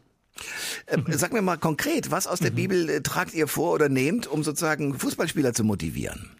Ähm, 0.86 1.04
sag 1.08 1.32
mir 1.32 1.42
mal 1.42 1.56
konkret, 1.56 2.10
was 2.10 2.26
aus 2.26 2.40
der 2.40 2.50
mhm. 2.50 2.56
Bibel 2.56 2.88
äh, 2.88 3.02
tragt 3.02 3.34
ihr 3.34 3.46
vor 3.46 3.72
oder 3.72 3.88
nehmt, 3.88 4.26
um 4.26 4.42
sozusagen 4.42 4.98
Fußballspieler 4.98 5.52
zu 5.52 5.64
motivieren? 5.64 6.30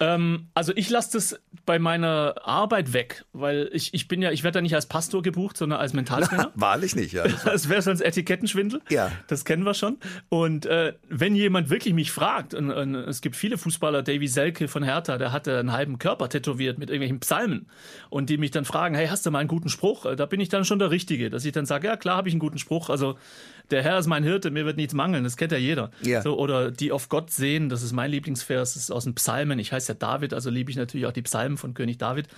Ähm, 0.00 0.48
also 0.54 0.72
ich 0.74 0.90
lasse 0.90 1.12
das 1.12 1.40
bei 1.66 1.78
meiner 1.78 2.34
Arbeit 2.42 2.92
weg, 2.92 3.24
weil 3.32 3.70
ich, 3.72 3.94
ich 3.94 4.08
bin 4.08 4.22
ja, 4.22 4.30
ich 4.30 4.42
werde 4.42 4.58
da 4.58 4.62
nicht 4.62 4.74
als 4.74 4.86
Pastor 4.86 5.22
gebucht, 5.22 5.56
sondern 5.56 5.80
als 5.80 5.92
Mentaltrainer. 5.92 6.52
Wahrlich 6.54 6.96
nicht, 6.96 7.12
ja. 7.12 7.24
Das 7.44 7.68
wäre 7.68 7.82
sonst 7.82 8.00
Etikettenschwindel. 8.00 8.80
Ja. 8.90 9.12
Das 9.28 9.44
kennen 9.44 9.64
wir 9.64 9.74
schon. 9.74 9.98
Und 10.28 10.66
äh, 10.66 10.94
wenn 11.08 11.34
jemand 11.36 11.70
wirklich 11.70 11.94
mich 11.94 12.10
fragt, 12.10 12.54
und, 12.54 12.70
und 12.70 12.94
es 12.94 13.20
gibt 13.20 13.36
viele 13.36 13.58
Fußballer, 13.58 14.02
Davy 14.02 14.28
Selke 14.28 14.68
von 14.68 14.82
Hertha, 14.82 15.18
der 15.18 15.32
hatte 15.32 15.58
einen 15.58 15.72
halben 15.72 15.98
Körper 15.98 16.28
tätowiert 16.28 16.78
mit 16.78 16.90
irgendwelchen 16.90 17.20
Psalmen 17.20 17.66
und 18.10 18.30
die 18.30 18.38
mich 18.38 18.50
dann 18.50 18.64
fragen, 18.64 18.94
hey, 18.94 19.06
hast 19.06 19.24
du 19.26 19.30
mal 19.30 19.38
einen 19.38 19.48
guten 19.48 19.68
Spruch? 19.68 20.06
Äh, 20.06 20.16
da 20.16 20.26
bin 20.26 20.40
ich 20.40 20.48
dann 20.48 20.64
schon 20.64 20.78
der 20.78 20.90
Richtige, 20.90 21.30
dass 21.30 21.44
ich 21.44 21.52
dann 21.52 21.66
sage, 21.66 21.86
ja 21.86 21.96
klar, 21.96 22.16
habe 22.16 22.28
ich 22.28 22.34
einen 22.34 22.40
guten 22.40 22.58
Spruch. 22.58 22.90
Also 22.90 23.16
der 23.70 23.82
Herr 23.82 23.98
ist 23.98 24.06
mein 24.06 24.24
Hirte, 24.24 24.50
mir 24.50 24.66
wird 24.66 24.76
nichts 24.76 24.94
mangeln. 24.94 25.24
Das 25.24 25.36
kennt 25.36 25.52
ja 25.52 25.58
jeder. 25.58 25.90
Ja. 26.02 26.22
So, 26.22 26.38
oder 26.38 26.70
die 26.70 26.92
auf 26.92 27.08
Gott 27.08 27.30
sehen, 27.30 27.68
das 27.68 27.82
ist 27.82 27.92
mein 27.92 28.10
Lieblingsvers, 28.10 28.74
das 28.74 28.84
ist 28.84 28.90
aus 28.90 29.04
den 29.04 29.14
Psalmen. 29.14 29.58
Ich 29.58 29.72
heiße 29.72 29.92
ja 29.92 29.98
David, 29.98 30.34
also 30.34 30.50
liebe 30.50 30.70
ich 30.70 30.76
natürlich 30.76 31.06
auch 31.06 31.12
die 31.12 31.22
Psalmen 31.22 31.56
von 31.56 31.74
König 31.74 31.98
David. 31.98 32.28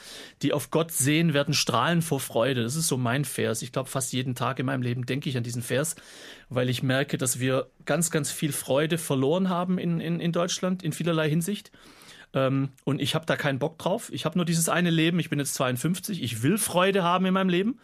Die 0.43 0.53
auf 0.53 0.71
Gott 0.71 0.93
sehen, 0.93 1.35
werden 1.35 1.55
strahlen 1.55 2.03
vor 2.03 2.21
Freude. 2.21 2.63
Das 2.63 2.77
ist 2.77 2.87
so 2.89 2.97
mein 2.97 3.25
Vers. 3.25 3.63
Ich 3.63 3.73
glaube, 3.73 3.89
fast 3.89 4.13
jeden 4.13 4.35
Tag 4.35 4.59
in 4.59 4.67
meinem 4.67 4.83
Leben 4.83 5.05
denke 5.05 5.29
ich 5.29 5.37
an 5.37 5.43
diesen 5.43 5.63
Vers, 5.63 5.97
weil 6.49 6.69
ich 6.69 6.83
merke, 6.83 7.19
dass 7.19 7.41
wir 7.41 7.67
ganz, 7.85 8.11
ganz 8.11 8.31
viel 8.31 8.53
Freude 8.53 8.99
verloren 8.99 9.49
haben 9.49 9.79
in, 9.79 10.01
in, 10.01 10.21
in 10.21 10.33
Deutschland 10.33 10.83
in 10.83 10.93
vielerlei 10.93 11.29
Hinsicht. 11.29 11.73
Ähm, 12.35 12.71
und 12.85 13.01
ich 13.01 13.15
habe 13.15 13.27
da 13.27 13.37
keinen 13.37 13.59
Bock 13.59 13.79
drauf. 13.79 14.11
Ich 14.13 14.25
habe 14.25 14.39
nur 14.39 14.45
dieses 14.45 14.69
eine 14.69 14.91
Leben. 14.91 15.19
Ich 15.19 15.31
bin 15.31 15.39
jetzt 15.39 15.55
52. 15.55 16.23
Ich 16.23 16.43
will 16.43 16.59
Freude 16.59 17.03
haben 17.03 17.27
in 17.27 17.35
meinem 17.35 17.49
Leben. 17.49 17.81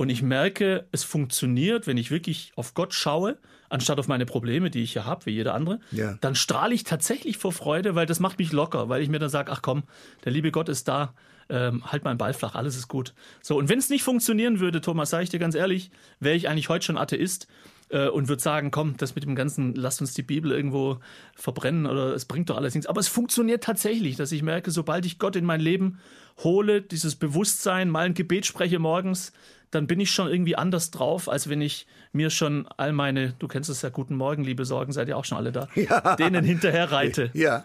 Und 0.00 0.08
ich 0.08 0.22
merke, 0.22 0.86
es 0.92 1.04
funktioniert, 1.04 1.86
wenn 1.86 1.98
ich 1.98 2.10
wirklich 2.10 2.52
auf 2.56 2.72
Gott 2.72 2.94
schaue, 2.94 3.36
anstatt 3.68 3.98
auf 3.98 4.08
meine 4.08 4.24
Probleme, 4.24 4.70
die 4.70 4.82
ich 4.82 4.94
ja 4.94 5.04
habe, 5.04 5.26
wie 5.26 5.32
jeder 5.32 5.52
andere, 5.52 5.78
Ja. 5.90 6.16
dann 6.22 6.34
strahle 6.34 6.72
ich 6.74 6.84
tatsächlich 6.84 7.36
vor 7.36 7.52
Freude, 7.52 7.94
weil 7.96 8.06
das 8.06 8.18
macht 8.18 8.38
mich 8.38 8.50
locker, 8.50 8.88
weil 8.88 9.02
ich 9.02 9.10
mir 9.10 9.18
dann 9.18 9.28
sage, 9.28 9.52
ach 9.52 9.60
komm, 9.60 9.82
der 10.24 10.32
liebe 10.32 10.52
Gott 10.52 10.70
ist 10.70 10.88
da, 10.88 11.12
ähm, 11.50 11.84
halt 11.84 12.02
meinen 12.04 12.16
Ball 12.16 12.32
flach, 12.32 12.54
alles 12.54 12.78
ist 12.78 12.88
gut. 12.88 13.12
So, 13.42 13.58
und 13.58 13.68
wenn 13.68 13.78
es 13.78 13.90
nicht 13.90 14.02
funktionieren 14.02 14.58
würde, 14.58 14.80
Thomas, 14.80 15.10
sage 15.10 15.24
ich 15.24 15.28
dir 15.28 15.38
ganz 15.38 15.54
ehrlich, 15.54 15.90
wäre 16.18 16.34
ich 16.34 16.48
eigentlich 16.48 16.70
heute 16.70 16.86
schon 16.86 16.96
Atheist 16.96 17.46
äh, 17.90 18.08
und 18.08 18.28
würde 18.28 18.40
sagen, 18.40 18.70
komm, 18.70 18.96
das 18.96 19.14
mit 19.14 19.24
dem 19.24 19.34
Ganzen, 19.34 19.74
lasst 19.74 20.00
uns 20.00 20.14
die 20.14 20.22
Bibel 20.22 20.50
irgendwo 20.50 20.98
verbrennen 21.34 21.84
oder 21.84 22.14
es 22.14 22.24
bringt 22.24 22.48
doch 22.48 22.56
alles 22.56 22.74
nichts. 22.74 22.86
Aber 22.86 23.00
es 23.00 23.08
funktioniert 23.08 23.64
tatsächlich, 23.64 24.16
dass 24.16 24.32
ich 24.32 24.42
merke, 24.42 24.70
sobald 24.70 25.04
ich 25.04 25.18
Gott 25.18 25.36
in 25.36 25.44
mein 25.44 25.60
Leben 25.60 25.98
hole, 26.42 26.80
dieses 26.80 27.16
Bewusstsein, 27.16 27.90
mal 27.90 28.06
ein 28.06 28.14
Gebet 28.14 28.46
spreche 28.46 28.78
morgens, 28.78 29.32
dann 29.70 29.86
bin 29.86 30.00
ich 30.00 30.10
schon 30.10 30.28
irgendwie 30.28 30.56
anders 30.56 30.90
drauf, 30.90 31.28
als 31.28 31.48
wenn 31.48 31.60
ich 31.60 31.86
mir 32.12 32.30
schon 32.30 32.66
all 32.76 32.92
meine, 32.92 33.34
du 33.38 33.46
kennst 33.46 33.70
es 33.70 33.82
ja, 33.82 33.88
guten 33.88 34.16
Morgen, 34.16 34.42
liebe 34.42 34.64
Sorgen, 34.64 34.92
seid 34.92 35.06
ihr 35.08 35.16
auch 35.16 35.24
schon 35.24 35.38
alle 35.38 35.52
da, 35.52 35.68
denen 36.18 36.44
hinterher 36.44 36.90
reite. 36.90 37.30
Ja. 37.34 37.64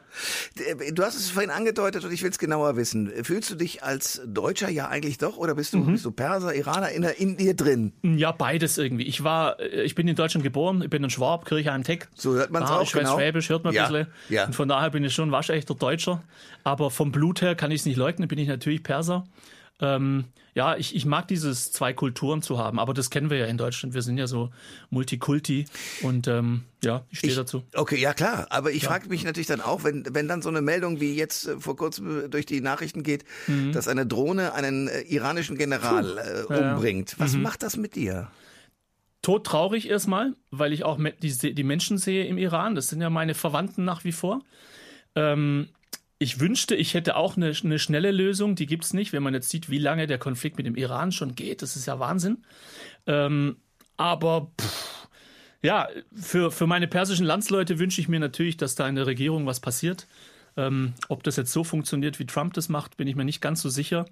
Du 0.94 1.04
hast 1.04 1.16
es 1.16 1.30
vorhin 1.32 1.50
angedeutet 1.50 2.04
und 2.06 2.12
ich 2.14 2.22
will 2.24 2.30
es 2.30 2.38
genauer 2.40 2.76
wissen. 2.76 3.12
Fühlst 3.24 3.50
du 3.52 3.56
dich 3.56 3.84
als 3.84 4.22
Deutscher 4.28 4.70
ja 4.70 4.88
eigentlich 4.88 5.18
doch 5.18 5.38
oder 5.38 5.56
bist 5.56 5.74
du, 5.74 5.78
Mhm. 5.80 5.94
bist 5.94 6.06
du 6.06 6.12
Perser, 6.12 6.54
Iraner 6.56 6.90
in, 6.92 7.04
in 7.04 7.38
dir 7.38 7.56
drin? 7.56 7.92
Ja, 8.04 8.32
beides 8.32 8.78
irgendwie. 8.78 9.04
Ich 9.06 9.24
war, 9.24 9.60
äh, 9.60 9.84
ich 9.84 9.96
bin 9.96 10.08
in 10.08 10.16
Deutschland 10.16 10.44
geboren, 10.44 10.82
ich 10.84 10.90
bin 10.90 11.04
in 11.04 11.10
Schwab, 11.10 11.46
Kirchheim 11.46 11.84
Tech. 11.84 12.06
So 12.16 12.34
hört 12.36 12.52
man's 12.52 12.70
Ah, 12.70 12.80
auch, 12.80 12.92
genau. 12.92 13.16
Schwäbisch, 13.18 13.50
hört 13.50 13.64
man 13.64 13.74
ein 13.74 13.76
Ja, 13.76 13.88
bisschen. 13.88 14.08
ja. 14.30 14.46
Und 14.46 14.56
von 14.56 14.68
daher 14.68 14.92
bin 14.92 15.04
ich 15.04 15.14
schon 15.14 15.30
ein 15.30 15.32
waschechter 15.32 15.74
Deutscher. 15.76 16.22
Aber 16.64 16.92
vom 16.92 17.12
Blut 17.12 17.42
her 17.42 17.56
kann 17.56 17.72
ich 17.72 17.82
es 17.82 17.86
nicht 17.86 17.98
leugnen, 17.98 18.28
bin 18.28 18.38
ich 18.40 18.48
natürlich 18.48 18.84
Perser. 18.84 19.26
Ähm, 19.82 20.26
ja, 20.54 20.78
ich, 20.78 20.96
ich 20.96 21.06
mag 21.06 21.28
dieses 21.28 21.74
zwei 21.74 21.92
Kulturen 21.92 22.42
zu 22.42 22.58
haben, 22.58 22.80
aber 22.80 22.94
das 22.94 23.10
kennen 23.10 23.30
wir 23.30 23.38
ja 23.38 23.46
in 23.46 23.58
Deutschland. 23.58 23.94
Wir 23.94 24.02
sind 24.02 24.18
ja 24.18 24.26
so 24.26 24.52
Multikulti 24.90 25.66
und 26.02 26.30
ähm, 26.30 26.64
ja, 26.82 27.04
ich 27.10 27.20
stehe 27.20 27.36
dazu. 27.36 27.64
Okay, 27.74 28.00
ja 28.00 28.14
klar. 28.14 28.48
Aber 28.52 28.72
ich 28.72 28.86
frage 28.86 29.10
mich 29.10 29.26
natürlich 29.26 29.48
dann 29.48 29.60
auch, 29.60 29.84
wenn, 29.84 30.06
wenn 30.12 30.30
dann 30.30 30.42
so 30.42 30.48
eine 30.48 30.62
Meldung 30.62 31.02
wie 31.02 31.14
jetzt 31.14 31.48
äh, 31.48 31.60
vor 31.60 31.76
kurzem 31.76 32.26
äh, 32.26 32.30
durch 32.30 32.46
die 32.46 32.62
Nachrichten 32.62 33.04
geht, 33.04 33.26
Mhm. 33.48 33.74
dass 33.74 33.90
eine 33.90 34.06
Drohne 34.06 34.54
einen 34.54 34.88
äh, 34.88 35.02
iranischen 35.02 35.58
General 35.58 36.46
äh, 36.50 36.54
umbringt. 36.54 37.16
Was 37.18 37.34
Mhm. 37.34 37.42
macht 37.42 37.62
das 37.64 37.76
mit 37.76 37.96
dir? 37.96 38.30
todtraurig 39.22 39.90
erstmal, 39.90 40.36
weil 40.52 40.72
ich 40.72 40.84
auch 40.84 41.00
die, 41.00 41.56
die 41.56 41.64
Menschen 41.64 41.98
sehe 41.98 42.26
im 42.28 42.38
Iran. 42.38 42.76
Das 42.76 42.90
sind 42.90 43.02
ja 43.02 43.10
meine 43.10 43.34
Verwandten 43.34 43.84
nach 43.84 44.04
wie 44.04 44.12
vor. 44.12 44.44
Ähm, 45.16 45.70
ich 46.18 46.40
wünschte, 46.40 46.76
ich 46.76 46.94
hätte 46.94 47.16
auch 47.16 47.36
eine, 47.36 47.54
eine 47.64 47.80
schnelle 47.80 48.12
Lösung. 48.12 48.56
Die 48.56 48.66
gibt's 48.66 48.94
nicht, 48.94 49.12
wenn 49.14 49.24
man 49.24 49.34
jetzt 49.34 49.50
sieht, 49.50 49.70
wie 49.70 49.80
lange 49.80 50.08
der 50.08 50.18
Konflikt 50.18 50.58
mit 50.58 50.66
dem 50.66 50.76
Iran 50.76 51.12
schon 51.12 51.36
geht. 51.36 51.62
Das 51.62 51.76
ist 51.76 51.86
ja 51.88 52.00
Wahnsinn. 52.00 52.44
Ähm, 53.06 53.58
aber 53.98 54.52
pff, 54.60 55.08
ja, 55.62 55.88
für, 56.14 56.52
für 56.52 56.68
meine 56.68 56.88
persischen 56.88 57.26
Landsleute 57.26 57.80
wünsche 57.80 58.00
ich 58.00 58.08
mir 58.08 58.20
natürlich, 58.20 58.58
dass 58.58 58.76
da 58.76 58.88
in 58.88 58.96
der 58.96 59.08
Regierung 59.08 59.46
was 59.46 59.60
passiert. 59.60 60.08
Ähm, 60.58 60.94
ob 61.10 61.24
das 61.24 61.36
jetzt 61.36 61.52
so 61.52 61.64
funktioniert, 61.64 62.20
wie 62.20 62.26
Trump 62.26 62.54
das 62.54 62.70
macht, 62.70 62.98
bin 62.98 63.08
ich 63.08 63.16
mir 63.16 63.26
nicht 63.26 63.42
ganz 63.42 63.62
so 63.62 63.70
sicher. 63.70 64.06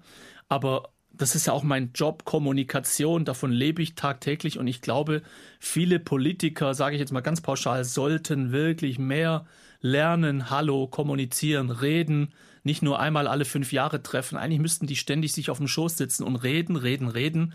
Aber 0.48 0.90
das 1.12 1.34
ist 1.34 1.46
ja 1.46 1.52
auch 1.52 1.62
mein 1.62 1.92
Job, 1.94 2.24
Kommunikation, 2.24 3.24
davon 3.24 3.52
lebe 3.52 3.82
ich 3.82 3.94
tagtäglich 3.94 4.58
und 4.58 4.66
ich 4.66 4.80
glaube, 4.82 5.22
viele 5.60 6.00
Politiker, 6.00 6.74
sage 6.74 6.96
ich 6.96 7.00
jetzt 7.00 7.12
mal 7.12 7.20
ganz 7.20 7.40
pauschal, 7.40 7.84
sollten 7.84 8.52
wirklich 8.52 8.98
mehr 8.98 9.46
lernen, 9.84 10.48
hallo, 10.48 10.86
kommunizieren, 10.86 11.70
reden, 11.70 12.32
nicht 12.62 12.82
nur 12.82 12.98
einmal 12.98 13.28
alle 13.28 13.44
fünf 13.44 13.70
Jahre 13.70 14.02
treffen. 14.02 14.38
Eigentlich 14.38 14.60
müssten 14.60 14.86
die 14.86 14.96
ständig 14.96 15.34
sich 15.34 15.50
auf 15.50 15.58
dem 15.58 15.68
Schoß 15.68 15.98
sitzen 15.98 16.24
und 16.24 16.36
reden, 16.36 16.76
reden, 16.76 17.08
reden. 17.08 17.52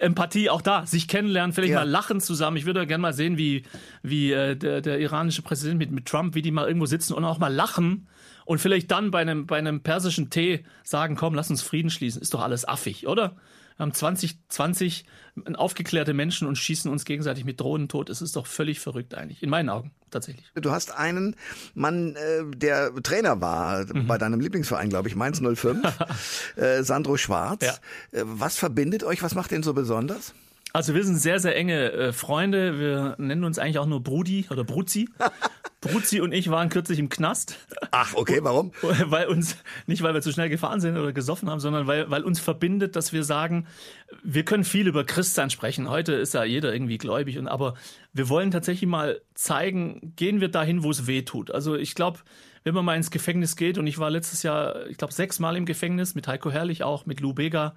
Empathie 0.00 0.50
auch 0.50 0.60
da, 0.60 0.84
sich 0.86 1.06
kennenlernen, 1.06 1.52
vielleicht 1.52 1.72
Ja. 1.72 1.80
mal 1.80 1.88
lachen 1.88 2.20
zusammen. 2.20 2.56
Ich 2.56 2.66
würde 2.66 2.84
gerne 2.84 3.00
mal 3.02 3.12
sehen, 3.12 3.38
wie, 3.38 3.62
wie 4.02 4.32
äh, 4.32 4.56
der, 4.56 4.80
der 4.80 4.98
iranische 4.98 5.42
Präsident 5.42 5.78
mit, 5.78 5.92
mit 5.92 6.06
Trump, 6.06 6.34
wie 6.34 6.42
die 6.42 6.50
mal 6.50 6.66
irgendwo 6.66 6.86
sitzen 6.86 7.14
und 7.14 7.24
auch 7.24 7.38
mal 7.38 7.52
lachen 7.52 8.08
und 8.44 8.58
vielleicht 8.58 8.90
dann 8.90 9.12
bei 9.12 9.20
einem, 9.20 9.46
bei 9.46 9.58
einem 9.58 9.82
persischen 9.82 10.30
Tee 10.30 10.64
sagen, 10.82 11.14
komm, 11.14 11.34
lass 11.34 11.48
uns 11.48 11.62
Frieden 11.62 11.90
schließen. 11.90 12.20
Ist 12.20 12.34
doch 12.34 12.42
alles 12.42 12.66
affig, 12.66 13.06
oder? 13.06 13.36
Wir 13.76 13.84
haben 13.84 13.94
2020 13.94 15.04
aufgeklärte 15.54 16.12
Menschen 16.14 16.46
und 16.46 16.56
schießen 16.56 16.90
uns 16.90 17.04
gegenseitig 17.04 17.44
mit 17.44 17.60
Drohnen 17.60 17.88
tot. 17.88 18.10
Es 18.10 18.20
ist 18.20 18.36
doch 18.36 18.46
völlig 18.46 18.80
verrückt 18.80 19.14
eigentlich, 19.14 19.42
in 19.42 19.48
meinen 19.50 19.68
Augen 19.70 19.92
tatsächlich. 20.10 20.44
Du 20.54 20.70
hast 20.70 20.94
einen 20.94 21.36
Mann, 21.74 22.14
äh, 22.16 22.44
der 22.56 22.92
Trainer 23.02 23.40
war 23.40 23.84
Mhm. 23.86 24.06
bei 24.06 24.18
deinem 24.18 24.40
Lieblingsverein, 24.40 24.90
glaube 24.90 25.08
ich, 25.08 25.16
Mainz 25.16 25.40
05, 25.54 25.78
äh, 26.56 26.82
Sandro 26.82 27.16
Schwarz. 27.16 27.64
Ja. 27.64 27.72
Äh, 28.18 28.24
was 28.26 28.56
verbindet 28.58 29.04
euch? 29.04 29.22
Was 29.22 29.34
macht 29.34 29.50
den 29.50 29.62
so 29.62 29.72
besonders? 29.72 30.34
Also 30.72 30.94
wir 30.94 31.04
sind 31.04 31.16
sehr, 31.16 31.38
sehr 31.38 31.54
enge 31.54 31.92
äh, 31.92 32.12
Freunde. 32.12 32.78
Wir 32.78 33.14
nennen 33.18 33.44
uns 33.44 33.58
eigentlich 33.58 33.78
auch 33.78 33.86
nur 33.86 34.02
Brudi 34.02 34.46
oder 34.50 34.64
Bruzi. 34.64 35.08
Bruzi 35.82 36.20
und 36.20 36.32
ich 36.32 36.48
waren 36.48 36.68
kürzlich 36.68 36.98
im 36.98 37.08
Knast. 37.08 37.58
Ach, 37.90 38.14
okay, 38.14 38.38
warum? 38.42 38.72
Weil 38.82 39.26
uns, 39.26 39.56
nicht 39.86 40.02
weil 40.02 40.14
wir 40.14 40.22
zu 40.22 40.32
schnell 40.32 40.48
gefahren 40.48 40.80
sind 40.80 40.96
oder 40.96 41.12
gesoffen 41.12 41.50
haben, 41.50 41.58
sondern 41.58 41.88
weil, 41.88 42.08
weil 42.08 42.22
uns 42.22 42.38
verbindet, 42.38 42.94
dass 42.94 43.12
wir 43.12 43.24
sagen, 43.24 43.66
wir 44.22 44.44
können 44.44 44.62
viel 44.62 44.86
über 44.86 45.04
Christsein 45.04 45.50
sprechen. 45.50 45.90
Heute 45.90 46.12
ist 46.12 46.34
ja 46.34 46.44
jeder 46.44 46.72
irgendwie 46.72 46.98
gläubig 46.98 47.36
und, 47.36 47.48
aber 47.48 47.74
wir 48.12 48.28
wollen 48.28 48.52
tatsächlich 48.52 48.88
mal 48.88 49.20
zeigen, 49.34 50.14
gehen 50.14 50.40
wir 50.40 50.48
dahin, 50.48 50.84
wo 50.84 50.90
es 50.90 51.08
weh 51.08 51.22
tut. 51.22 51.50
Also 51.50 51.74
ich 51.74 51.96
glaube, 51.96 52.20
wenn 52.62 52.74
man 52.74 52.84
mal 52.84 52.96
ins 52.96 53.10
Gefängnis 53.10 53.56
geht 53.56 53.76
und 53.76 53.88
ich 53.88 53.98
war 53.98 54.10
letztes 54.10 54.44
Jahr, 54.44 54.86
ich 54.86 54.98
glaube, 54.98 55.12
sechsmal 55.12 55.56
im 55.56 55.66
Gefängnis 55.66 56.14
mit 56.14 56.28
Heiko 56.28 56.52
Herrlich 56.52 56.84
auch, 56.84 57.06
mit 57.06 57.20
Lou 57.20 57.34
Bega, 57.34 57.74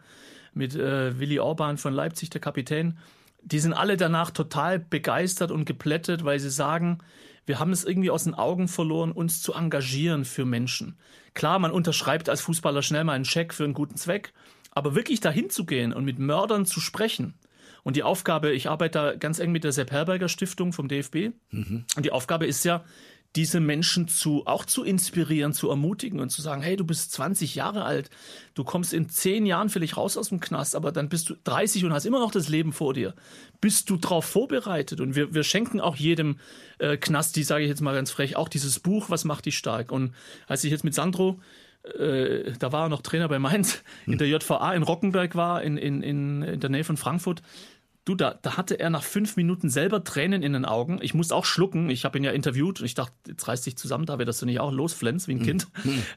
mit 0.56 0.76
äh, 0.76 1.20
Willi 1.20 1.40
Orban 1.40 1.78
von 1.78 1.94
Leipzig, 1.94 2.30
der 2.30 2.42
Kapitän. 2.42 2.98
Die 3.42 3.60
sind 3.60 3.74
alle 3.74 3.98
danach 3.98 4.32
total 4.32 4.80
begeistert 4.80 5.52
und 5.52 5.66
geplättet, 5.66 6.26
weil 6.26 6.40
sie 6.40 6.50
sagen, 6.50 7.00
wir 7.46 7.60
haben 7.60 7.72
es 7.72 7.84
irgendwie 7.84 8.10
aus 8.10 8.24
den 8.24 8.34
Augen 8.34 8.68
verloren, 8.68 9.12
uns 9.12 9.42
zu 9.42 9.54
engagieren 9.54 10.26
für 10.26 10.46
Menschen. 10.46 10.98
Klar, 11.36 11.60
man 11.60 11.72
unterschreibt 11.72 12.28
als 12.30 12.42
Fußballer 12.42 12.82
schnell 12.82 13.04
mal 13.04 13.14
einen 13.14 13.26
Scheck 13.26 13.54
für 13.54 13.66
einen 13.66 13.74
guten 13.74 13.98
Zweck, 13.98 14.34
aber 14.72 14.96
wirklich 14.96 15.20
dahin 15.20 15.50
zu 15.50 15.66
gehen 15.66 15.94
und 15.94 16.06
mit 16.06 16.18
Mördern 16.18 16.66
zu 16.66 16.80
sprechen. 16.80 17.36
Und 17.84 17.96
die 17.96 18.04
Aufgabe, 18.04 18.52
ich 18.52 18.68
arbeite 18.68 18.98
da 18.98 19.16
ganz 19.16 19.38
eng 19.38 19.52
mit 19.52 19.64
der 19.64 19.72
Sepp 19.72 19.92
Herberger 19.92 20.28
Stiftung 20.28 20.74
vom 20.74 20.88
DFB. 20.88 21.34
Und 21.96 22.06
die 22.06 22.12
Aufgabe 22.12 22.48
ist 22.48 22.66
ja, 22.66 22.84
diese 23.36 23.60
Menschen 23.60 24.08
zu, 24.08 24.44
auch 24.46 24.66
zu 24.66 24.84
inspirieren, 24.84 25.54
zu 25.54 25.70
ermutigen 25.70 26.20
und 26.20 26.30
zu 26.30 26.42
sagen, 26.42 26.62
hey, 26.62 26.76
du 26.76 26.86
bist 26.86 27.12
20 27.12 27.56
Jahre 27.56 27.84
alt, 27.84 28.10
du 28.54 28.64
kommst 28.64 28.94
in 28.94 29.10
10 29.10 29.46
Jahren 29.46 29.70
vielleicht 29.70 29.98
raus 29.98 30.18
aus 30.18 30.30
dem 30.30 30.40
Knast, 30.40 30.76
aber 30.76 30.92
dann 30.92 31.10
bist 31.10 31.30
du 31.30 31.36
30 31.44 31.84
und 31.86 31.94
hast 31.94 32.06
immer 32.06 32.20
noch 32.20 32.32
das 32.32 32.48
Leben 32.48 32.72
vor 32.72 32.94
dir. 32.94 33.14
Bist 33.60 33.90
du 33.90 33.98
darauf 33.98 34.26
vorbereitet? 34.26 35.02
Und 35.02 35.16
wir, 35.16 35.34
wir 35.34 35.44
schenken 35.44 35.82
auch 35.82 35.98
jedem 35.98 36.40
äh, 36.80 36.98
Knasti, 36.98 37.44
sage 37.44 37.64
ich 37.64 37.70
jetzt 37.70 37.82
mal 37.82 37.94
ganz 37.94 38.12
frech, 38.12 38.36
auch 38.38 38.48
dieses 38.48 38.80
Buch, 38.80 39.10
was 39.10 39.26
macht 39.26 39.46
dich 39.46 39.58
stark? 39.58 39.92
Und 39.92 40.14
als 40.48 40.64
ich 40.64 40.72
jetzt 40.72 40.84
mit 40.84 40.94
Sandro 40.94 41.40
äh, 42.00 42.54
da 42.58 42.72
war 42.72 42.86
er 42.86 42.90
noch 42.90 43.02
Trainer 43.02 43.28
bei 43.28 43.40
Mainz, 43.40 43.84
in 44.08 44.18
der 44.18 44.28
JVA 44.28 44.74
in 44.74 44.84
Rockenberg 44.84 45.36
war, 45.36 45.62
in, 45.62 45.78
in, 45.78 46.02
in, 46.02 46.42
in 46.42 46.60
der 46.60 46.70
Nähe 46.70 46.84
von 46.84 46.98
Frankfurt. 46.98 47.42
Du, 48.06 48.14
da, 48.14 48.36
da 48.40 48.56
hatte 48.56 48.80
er 48.80 48.92
nach 48.92 49.04
fünf 49.04 49.36
Minuten 49.36 49.70
selber 49.70 50.04
Tränen 50.04 50.44
in 50.44 50.54
den 50.54 50.64
Augen. 50.64 51.00
Ich 51.02 51.16
musste 51.16 51.36
auch 51.36 51.46
schlucken. 51.46 51.90
Ich 51.90 52.06
habe 52.06 52.20
ihn 52.20 52.24
ja 52.24 52.32
interviewt 52.32 52.80
und 52.80 52.86
ich 52.86 52.94
dachte, 52.94 53.14
jetzt 53.28 53.48
reiß 53.48 53.64
dich 53.64 53.78
zusammen, 53.78 54.06
David, 54.06 54.28
dass 54.28 54.40
du 54.40 54.46
nicht 54.46 54.60
auch 54.60 54.72
losflänzt 54.72 55.28
wie 55.28 55.34
ein 55.34 55.42
Kind. 55.42 55.68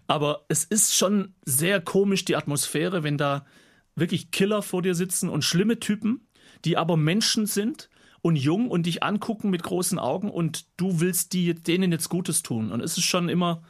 Aber 0.06 0.44
es 0.48 0.64
ist 0.64 0.94
schon 0.94 1.34
sehr 1.46 1.80
komisch, 1.80 2.26
die 2.26 2.36
Atmosphäre, 2.36 3.02
wenn 3.02 3.16
da 3.16 3.46
wirklich 3.96 4.30
Killer 4.30 4.60
vor 4.60 4.82
dir 4.82 4.94
sitzen 4.94 5.30
und 5.30 5.44
schlimme 5.44 5.80
Typen, 5.80 6.28
die 6.66 6.76
aber 6.76 6.98
Menschen 6.98 7.46
sind 7.46 7.88
und 8.20 8.36
jung 8.36 8.68
und 8.68 8.84
dich 8.84 9.02
angucken 9.02 9.48
mit 9.48 9.62
großen 9.62 9.98
Augen 9.98 10.30
und 10.30 10.66
du 10.76 11.00
willst 11.00 11.32
die, 11.32 11.54
denen 11.54 11.90
jetzt 11.90 12.10
Gutes 12.10 12.42
tun. 12.42 12.70
Und 12.70 12.80
es 12.80 12.98
ist 12.98 13.04
schon 13.04 13.30
immer, 13.30 13.62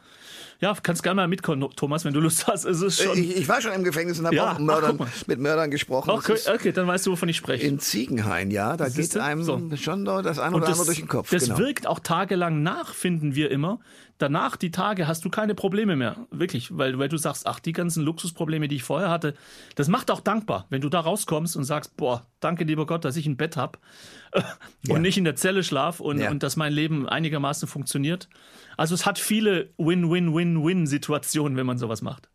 Ja, 0.60 0.76
kannst 0.82 1.04
gerne 1.04 1.14
mal 1.22 1.28
mitkommen, 1.28 1.68
Thomas, 1.76 2.04
wenn 2.04 2.12
du 2.12 2.18
Lust 2.20 2.48
hast. 2.48 2.64
Es 2.64 2.82
ist 2.82 3.00
schon 3.00 3.16
ich, 3.16 3.36
ich 3.36 3.48
war 3.48 3.60
schon 3.62 3.72
im 3.72 3.84
Gefängnis 3.84 4.18
und 4.18 4.26
habe 4.26 4.34
Ja, 4.34 4.52
auch 4.54 4.58
Mördern, 4.58 4.98
ach, 5.00 5.26
mit 5.28 5.38
Mördern 5.38 5.70
gesprochen. 5.70 6.10
Das 6.14 6.18
okay, 6.48 6.54
okay, 6.54 6.72
dann 6.72 6.88
weißt 6.88 7.06
du, 7.06 7.12
wovon 7.12 7.28
ich 7.28 7.36
spreche. 7.36 7.64
in 7.64 7.78
Ziegenhain, 7.78 8.50
ja, 8.50 8.76
da 8.76 8.86
geht 8.86 8.94
Siehste? 8.94 9.22
einem 9.22 9.44
So. 9.44 9.60
schon 9.76 10.04
das 10.04 10.38
eine 10.40 10.56
oder 10.56 10.66
Und 10.66 10.70
andere 10.72 10.84
durch 10.86 10.98
den 10.98 11.06
Kopf. 11.06 11.30
das 11.30 11.44
genau. 11.44 11.58
wirkt 11.58 11.86
auch 11.86 12.00
tagelang 12.00 12.62
nach, 12.62 12.92
finden 12.94 13.36
wir 13.36 13.50
immer. 13.52 13.78
Danach, 14.18 14.56
die 14.56 14.70
Tage, 14.72 15.06
hast 15.06 15.24
du 15.24 15.30
keine 15.30 15.54
Probleme 15.54 15.94
mehr. 15.94 16.26
Wirklich. 16.30 16.76
Weil, 16.76 16.98
weil 16.98 17.08
du 17.08 17.16
sagst, 17.16 17.46
ach, 17.46 17.60
die 17.60 17.72
ganzen 17.72 18.02
Luxusprobleme, 18.04 18.66
die 18.68 18.76
ich 18.76 18.82
vorher 18.82 19.10
hatte, 19.10 19.34
das 19.76 19.86
macht 19.88 20.10
auch 20.10 20.20
dankbar, 20.20 20.66
wenn 20.70 20.80
du 20.80 20.88
da 20.88 20.98
rauskommst 21.00 21.56
und 21.56 21.62
sagst, 21.64 21.96
boah, 21.96 22.26
danke 22.40 22.64
lieber 22.64 22.84
Gott, 22.86 23.04
dass 23.04 23.16
ich 23.16 23.26
ein 23.26 23.36
Bett 23.36 23.56
hab 23.56 23.78
und 24.34 24.42
Ja. 24.88 24.98
nicht 24.98 25.18
in 25.18 25.24
der 25.24 25.36
Zelle 25.36 25.62
schlaf 25.62 26.00
und, 26.00 26.18
Ja. 26.20 26.30
und 26.30 26.42
dass 26.42 26.56
mein 26.56 26.72
Leben 26.72 27.08
einigermaßen 27.08 27.68
funktioniert. 27.68 28.28
Also 28.76 28.94
es 28.94 29.06
hat 29.06 29.18
viele 29.20 29.70
Win-Win-Win-Win-Situationen, 29.78 31.56
wenn 31.56 31.66
man 31.66 31.78
sowas 31.78 32.02
macht. 32.02 32.28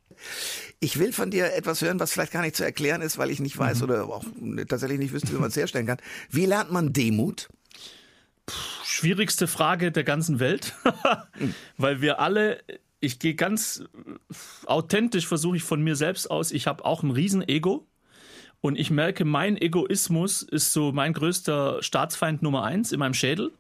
Ich 0.80 1.00
will 1.00 1.12
von 1.12 1.32
dir 1.32 1.54
etwas 1.54 1.82
hören, 1.82 2.00
was 2.00 2.12
vielleicht 2.14 2.32
gar 2.32 2.42
nicht 2.44 2.56
zu 2.56 2.64
erklären 2.64 3.02
ist, 3.02 3.18
weil 3.18 3.30
ich 3.30 3.40
nicht 3.40 3.58
weiß 3.58 3.80
Mhm. 3.80 3.84
oder 3.84 4.04
auch 4.06 4.24
tatsächlich 4.68 5.00
nicht 5.00 5.14
wüsste, 5.14 5.34
wie 5.34 5.38
man 5.40 5.50
es 5.50 5.56
herstellen 5.58 5.86
kann. 5.88 5.98
Wie 6.30 6.46
lernt 6.46 6.72
man 6.72 6.94
Demut? 6.94 7.50
Schwierigste 8.84 9.48
Frage 9.48 9.92
der 9.92 10.04
ganzen 10.04 10.40
Welt, 10.40 10.74
weil 11.78 12.02
wir 12.02 12.20
alle, 12.20 12.64
ich 13.00 13.20
gehe 13.20 13.36
ganz 13.36 13.84
authentisch, 14.66 15.28
versuche 15.28 15.58
ich 15.58 15.64
von 15.64 15.82
mir 15.82 15.96
selbst 15.96 16.30
aus, 16.30 16.52
ich 16.52 16.68
habe 16.68 16.86
auch 16.86 17.04
ein 17.04 17.12
Riesen-Ego. 17.12 17.88
Und 18.62 18.80
ich 18.80 18.92
merke, 18.92 19.26
mein 19.26 19.58
Egoismus 19.58 20.42
ist 20.42 20.72
so 20.72 20.94
mein 20.94 21.12
größter 21.12 21.84
Staatsfeind 21.84 22.42
Nummer 22.42 22.64
eins 22.64 22.94
in 22.94 23.00
meinem 23.00 23.14
Schädel. 23.14 23.52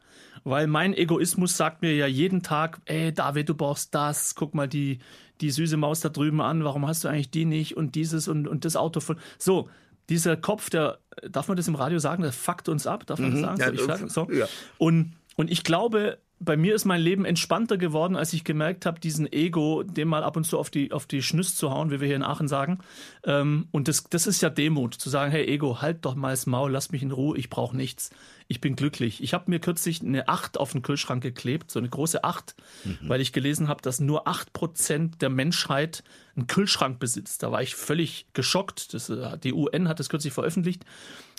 Weil 0.45 0.67
mein 0.67 0.93
Egoismus 0.93 1.57
sagt 1.57 1.81
mir 1.81 1.93
ja 1.93 2.07
jeden 2.07 2.41
Tag, 2.41 2.79
ey 2.85 3.13
David, 3.13 3.49
du 3.49 3.53
brauchst 3.53 3.93
das, 3.93 4.33
guck 4.33 4.53
mal 4.53 4.67
die, 4.67 4.99
die 5.41 5.51
süße 5.51 5.75
Maus 5.75 5.99
da 5.99 6.07
drüben 6.07 6.41
an, 6.41 6.63
warum 6.63 6.87
hast 6.87 7.03
du 7.03 7.09
eigentlich 7.09 7.31
die 7.31 7.43
nicht? 7.43 7.75
Und 7.75 7.95
dieses 7.95 8.29
und, 8.29 8.47
und 8.47 8.63
das 8.63 8.77
Auto 8.77 9.01
von. 9.01 9.17
So, 9.37 9.69
dieser 10.09 10.37
Kopf, 10.37 10.69
der, 10.69 10.99
darf 11.29 11.47
man 11.47 11.57
das 11.57 11.67
im 11.67 11.75
Radio 11.75 11.99
sagen, 11.99 12.23
der 12.23 12.33
fuckt 12.33 12.69
uns 12.69 12.87
ab, 12.87 13.05
darf 13.05 13.19
man 13.19 13.31
das 13.31 13.41
sagen? 13.41 13.59
Ja, 13.59 13.71
ich 13.71 13.81
sagen? 13.81 14.09
So. 14.09 14.29
ja. 14.31 14.47
Und, 14.77 15.13
und 15.35 15.51
ich 15.51 15.63
glaube, 15.63 16.17
bei 16.43 16.57
mir 16.57 16.75
ist 16.75 16.85
mein 16.85 17.01
Leben 17.01 17.25
entspannter 17.25 17.77
geworden, 17.77 18.15
als 18.15 18.33
ich 18.33 18.43
gemerkt 18.43 18.85
habe, 18.85 18.99
diesen 18.99 19.31
Ego, 19.31 19.83
dem 19.83 20.07
mal 20.07 20.23
ab 20.23 20.37
und 20.37 20.43
zu 20.43 20.59
auf 20.59 20.69
die, 20.69 20.91
auf 20.91 21.05
die 21.05 21.21
Schnüss 21.21 21.55
zu 21.55 21.71
hauen, 21.71 21.91
wie 21.91 21.99
wir 21.99 22.07
hier 22.07 22.15
in 22.15 22.23
Aachen 22.23 22.47
sagen. 22.47 22.79
Ähm, 23.23 23.67
und 23.71 23.87
das, 23.87 24.03
das 24.05 24.27
ist 24.27 24.41
ja 24.41 24.49
Demut, 24.49 24.93
zu 24.93 25.09
sagen, 25.09 25.31
hey 25.31 25.45
Ego, 25.45 25.81
halt 25.81 26.05
doch 26.05 26.15
mal 26.15 26.31
das 26.31 26.45
Maul, 26.45 26.71
lass 26.71 26.91
mich 26.91 27.03
in 27.03 27.11
Ruhe, 27.11 27.37
ich 27.37 27.49
brauche 27.49 27.75
nichts. 27.75 28.11
Ich 28.47 28.59
bin 28.61 28.75
glücklich. 28.75 29.23
Ich 29.23 29.33
habe 29.33 29.49
mir 29.49 29.59
kürzlich 29.59 30.01
eine 30.01 30.27
8 30.27 30.59
auf 30.59 30.73
den 30.73 30.81
Kühlschrank 30.81 31.23
geklebt, 31.23 31.71
so 31.71 31.79
eine 31.79 31.89
große 31.89 32.23
8, 32.23 32.55
weil 33.01 33.21
ich 33.21 33.31
gelesen 33.31 33.67
habe, 33.67 33.81
dass 33.81 33.99
nur 33.99 34.27
8% 34.27 35.17
der 35.19 35.29
Menschheit 35.29 36.03
einen 36.35 36.47
Kühlschrank 36.47 36.99
besitzt. 36.99 37.41
Da 37.41 37.51
war 37.51 37.61
ich 37.61 37.75
völlig 37.75 38.27
geschockt. 38.33 38.93
Das, 38.93 39.09
äh, 39.09 39.37
die 39.37 39.53
UN 39.53 39.87
hat 39.87 39.99
das 39.99 40.09
kürzlich 40.09 40.33
veröffentlicht. 40.33 40.83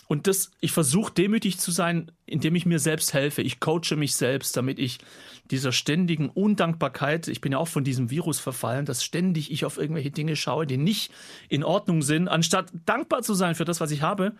Und 0.07 0.27
das, 0.27 0.51
ich 0.61 0.71
versuche 0.71 1.13
demütig 1.13 1.57
zu 1.57 1.71
sein, 1.71 2.11
indem 2.25 2.55
ich 2.55 2.65
mir 2.65 2.79
selbst 2.79 3.13
helfe. 3.13 3.41
Ich 3.41 3.59
coache 3.59 3.95
mich 3.95 4.15
selbst, 4.15 4.55
damit 4.55 4.77
ich 4.77 4.99
dieser 5.49 5.71
ständigen 5.71 6.29
Undankbarkeit, 6.29 7.27
ich 7.27 7.41
bin 7.41 7.51
ja 7.51 7.57
auch 7.57 7.67
von 7.67 7.83
diesem 7.83 8.11
Virus 8.11 8.39
verfallen, 8.39 8.85
dass 8.85 9.03
ständig 9.03 9.51
ich 9.51 9.65
auf 9.65 9.77
irgendwelche 9.77 10.11
Dinge 10.11 10.35
schaue, 10.35 10.67
die 10.67 10.77
nicht 10.77 11.11
in 11.49 11.63
Ordnung 11.63 12.01
sind, 12.01 12.27
anstatt 12.27 12.71
dankbar 12.85 13.23
zu 13.23 13.33
sein 13.33 13.55
für 13.55 13.65
das, 13.65 13.81
was 13.81 13.91
ich 13.91 14.01
habe. 14.01 14.33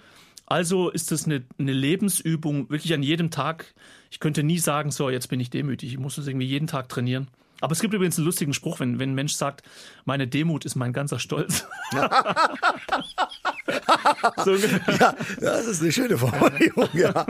Also 0.46 0.90
ist 0.90 1.12
es 1.12 1.26
eine, 1.26 1.44
eine 1.58 1.74
Lebensübung, 1.74 2.70
wirklich 2.70 2.94
an 2.94 3.02
jedem 3.02 3.32
Tag. 3.32 3.74
Ich 4.12 4.20
könnte 4.20 4.44
nie 4.44 4.60
sagen, 4.60 4.92
so, 4.92 5.10
jetzt 5.10 5.28
bin 5.28 5.40
ich 5.40 5.50
demütig. 5.50 5.92
Ich 5.92 6.00
muss 6.00 6.20
es 6.20 6.28
irgendwie 6.28 6.46
jeden 6.46 6.68
Tag 6.68 6.90
trainieren. 6.90 7.28
Aber 7.62 7.72
es 7.72 7.80
gibt 7.80 7.94
übrigens 7.94 8.18
einen 8.18 8.26
lustigen 8.26 8.54
Spruch, 8.54 8.80
wenn, 8.80 9.00
wenn 9.00 9.12
ein 9.12 9.16
Mensch 9.16 9.34
sagt, 9.34 9.64
meine 10.04 10.28
Demut 10.28 10.66
ist 10.66 10.76
mein 10.76 10.94
ganzer 10.94 11.18
Stolz. 11.18 11.66
so. 14.46 14.56
Ja, 15.00 15.16
das 15.40 15.68
ist 15.68 15.82
eine 15.82 15.92
schöne 15.92 16.18
Formulierung, 16.18 16.90
ja. 16.94 17.26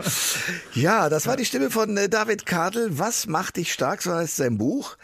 Ja, 0.73 1.09
das 1.09 1.27
war 1.27 1.37
die 1.37 1.45
Stimme 1.45 1.69
von 1.69 1.95
äh, 1.97 2.09
David 2.09 2.45
Kadel. 2.45 2.97
Was 2.99 3.27
macht 3.27 3.57
dich 3.57 3.73
stark? 3.73 4.01
So 4.01 4.13
heißt 4.13 4.35
sein 4.35 4.57
Buch. 4.57 4.97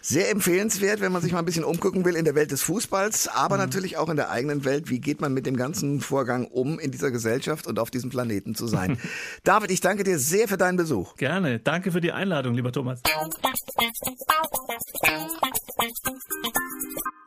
Sehr 0.00 0.30
empfehlenswert, 0.30 1.00
wenn 1.00 1.12
man 1.12 1.22
sich 1.22 1.32
mal 1.32 1.40
ein 1.40 1.44
bisschen 1.44 1.64
umgucken 1.64 2.04
will 2.04 2.16
in 2.16 2.24
der 2.24 2.34
Welt 2.34 2.50
des 2.50 2.62
Fußballs, 2.62 3.28
aber 3.28 3.56
natürlich 3.56 3.96
auch 3.96 4.08
in 4.08 4.16
der 4.16 4.30
eigenen 4.30 4.64
Welt. 4.64 4.90
Wie 4.90 5.00
geht 5.00 5.20
man 5.20 5.32
mit 5.32 5.46
dem 5.46 5.56
ganzen 5.56 6.00
Vorgang 6.00 6.46
um, 6.46 6.78
in 6.78 6.90
dieser 6.90 7.10
Gesellschaft 7.10 7.66
und 7.66 7.78
auf 7.78 7.90
diesem 7.90 8.10
Planeten 8.10 8.54
zu 8.54 8.66
sein? 8.66 8.98
David, 9.44 9.70
ich 9.70 9.80
danke 9.80 10.04
dir 10.04 10.18
sehr 10.18 10.48
für 10.48 10.56
deinen 10.56 10.76
Besuch. 10.76 11.16
Gerne. 11.16 11.58
Danke 11.58 11.92
für 11.92 12.00
die 12.00 12.12
Einladung, 12.12 12.54
lieber 12.54 12.72
Thomas. 12.72 13.02